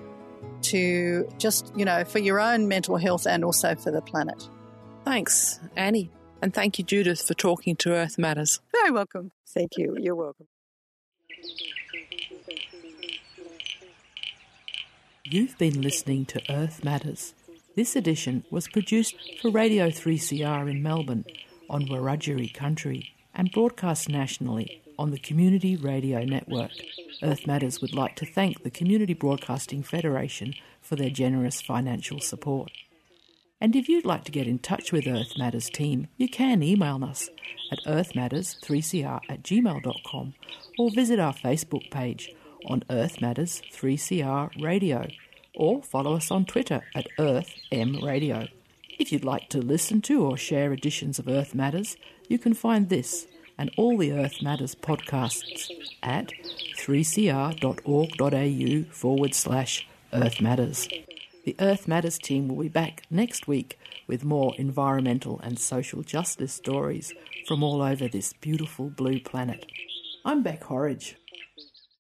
to 0.62 1.28
just, 1.40 1.74
you 1.76 1.86
know, 1.86 2.04
for 2.04 2.20
your 2.20 2.40
own 2.40 2.68
mental 2.68 2.98
health 2.98 3.26
and 3.26 3.44
also 3.44 3.74
for 3.74 3.90
the 3.90 4.04
planet. 4.04 4.48
Thanks, 5.06 5.60
Annie. 5.76 6.12
And 6.42 6.54
thank 6.54 6.78
you, 6.78 6.86
Judith, 6.86 7.26
for 7.26 7.34
talking 7.34 7.76
to 7.78 7.92
Earth 7.92 8.18
Matters. 8.18 8.60
Very 8.72 8.92
welcome. 8.92 9.32
Thank 9.48 9.78
you. 9.78 9.96
You're 10.00 10.16
welcome. 10.16 10.48
You've 15.24 15.58
been 15.58 15.82
listening 15.82 16.26
to 16.28 16.42
Earth 16.50 16.84
Matters. 16.84 17.34
This 17.76 17.96
edition 17.96 18.44
was 18.52 18.68
produced 18.68 19.16
for 19.42 19.50
Radio 19.50 19.90
3CR 19.90 20.70
in 20.70 20.84
Melbourne 20.84 21.26
on 21.70 21.88
Wurundjeri 21.88 22.54
country 22.54 23.12
and 23.34 23.52
broadcast 23.52 24.08
nationally 24.08 24.82
on 25.00 25.12
the 25.12 25.20
Community 25.20 25.76
Radio 25.76 26.24
Network. 26.24 26.72
Earth 27.24 27.48
Matters 27.48 27.82
would 27.82 27.94
like 27.94 28.16
to 28.18 28.26
thank 28.26 28.64
the 28.64 28.70
Community 28.70 29.14
Broadcasting 29.14 29.84
Federation 29.84 30.54
for 30.80 30.96
their 30.96 31.10
generous 31.10 31.62
financial 31.62 32.20
support. 32.20 32.72
And 33.62 33.76
if 33.76 33.88
you'd 33.88 34.06
like 34.06 34.26
to 34.26 34.32
get 34.32 34.48
in 34.48 34.60
touch 34.60 34.92
with 34.92 35.08
Earth 35.08 35.38
Matters 35.38 35.70
team, 35.70 36.08
you 36.18 36.28
can 36.28 36.62
email 36.62 37.04
us 37.04 37.30
at 37.72 37.80
earthmatters3cr 37.86 39.22
at 39.30 39.44
gmail.com 39.44 40.34
or 40.78 40.92
visit 40.92 41.20
our 41.20 41.34
Facebook 41.34 41.90
page 41.90 42.34
on 42.68 42.84
Earth 42.90 43.22
Matters 43.22 43.62
3CR 43.74 44.62
Radio 44.62 45.08
or 45.56 45.82
follow 45.82 46.14
us 46.16 46.32
on 46.32 46.46
Twitter 46.46 46.84
at 46.94 47.08
Earth 47.18 47.54
M 47.72 48.04
Radio. 48.04 48.48
If 49.00 49.12
you'd 49.12 49.26
like 49.26 49.50
to 49.50 49.60
listen 49.60 50.02
to 50.04 50.24
or 50.24 50.38
share 50.38 50.72
editions 50.74 51.20
of 51.20 51.28
Earth 51.28 51.56
Matters, 51.56 51.98
you 52.28 52.38
can 52.38 52.54
find 52.54 52.90
this 52.90 53.28
and 53.58 53.72
all 53.78 53.98
the 53.98 54.12
Earth 54.12 54.42
Matters 54.42 54.76
podcasts 54.76 55.72
at 56.04 56.34
3cr.org.au 56.78 57.64
forward 58.94 59.34
slash 59.34 59.88
Earth 60.14 60.42
Matters. 60.42 60.90
The 61.46 61.56
Earth 61.60 61.88
Matters 61.88 62.18
team 62.18 62.48
will 62.48 62.64
be 62.64 62.70
back 62.70 63.04
next 63.12 63.48
week 63.48 63.78
with 64.08 64.26
more 64.26 64.56
environmental 64.58 65.40
and 65.44 65.60
social 65.60 66.02
justice 66.02 66.52
stories 66.52 67.14
from 67.48 67.62
all 67.62 67.84
over 67.84 68.08
this 68.08 68.34
beautiful 68.34 68.90
blue 68.90 69.20
planet. 69.20 69.64
I'm 70.26 70.42
Bec 70.42 70.64
Horridge. 70.64 71.18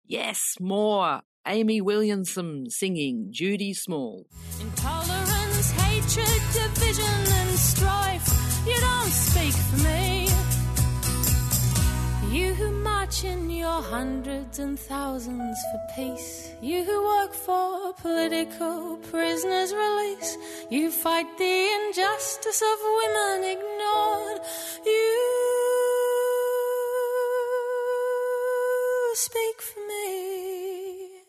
Yes, 0.07 0.55
more. 0.59 1.21
Amy 1.45 1.81
Williamson 1.81 2.71
singing 2.71 3.27
Judy 3.29 3.75
Small. 3.75 4.25
Intolerance, 4.59 5.69
hatred, 5.69 6.41
division, 6.51 7.05
and 7.05 7.59
strife. 7.59 8.63
You 8.65 8.73
don't 8.73 9.11
speak 9.11 9.53
for 9.53 9.77
me. 9.83 10.27
You 12.35 12.55
who 12.55 12.71
march 12.71 13.23
in 13.23 13.51
your 13.51 13.83
hundreds 13.83 14.57
and 14.57 14.79
thousands 14.79 15.57
for 15.71 15.95
peace. 15.95 16.46
You 16.59 16.83
who 16.83 17.03
work 17.05 17.33
for 17.33 17.93
political 17.93 18.97
prisoners' 19.11 19.71
release. 19.75 20.37
You 20.71 20.89
fight 20.89 21.27
the 21.37 21.69
injustice 21.77 22.63
of 22.63 22.79
women 22.99 23.43
ignored. 23.43 24.41
You 24.83 25.13
speak 29.13 29.61
for 29.61 29.81
me. 29.87 31.21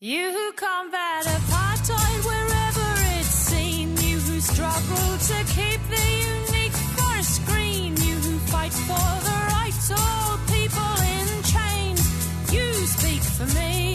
You 0.00 0.30
who 0.30 0.52
combat 0.52 1.24
apartheid 1.24 2.24
wherever 2.26 2.88
it's 3.18 3.28
seen. 3.28 3.96
You 3.96 4.18
who 4.18 4.40
struggle 4.40 5.18
to 5.30 5.44
keep 5.56 5.80
the 5.88 6.06
unique 6.36 6.78
forest 6.98 7.46
green. 7.46 7.96
You 7.96 8.16
who 8.16 8.38
fight 8.52 8.74
for 8.74 9.10
the 9.24 9.38
rights 9.56 9.90
of 9.90 10.46
people 10.52 10.92
in 11.16 11.42
chains. 11.44 12.52
You 12.52 12.74
speak 12.86 13.22
for 13.22 13.46
me. 13.58 13.87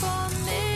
for 0.00 0.28
me. 0.46 0.67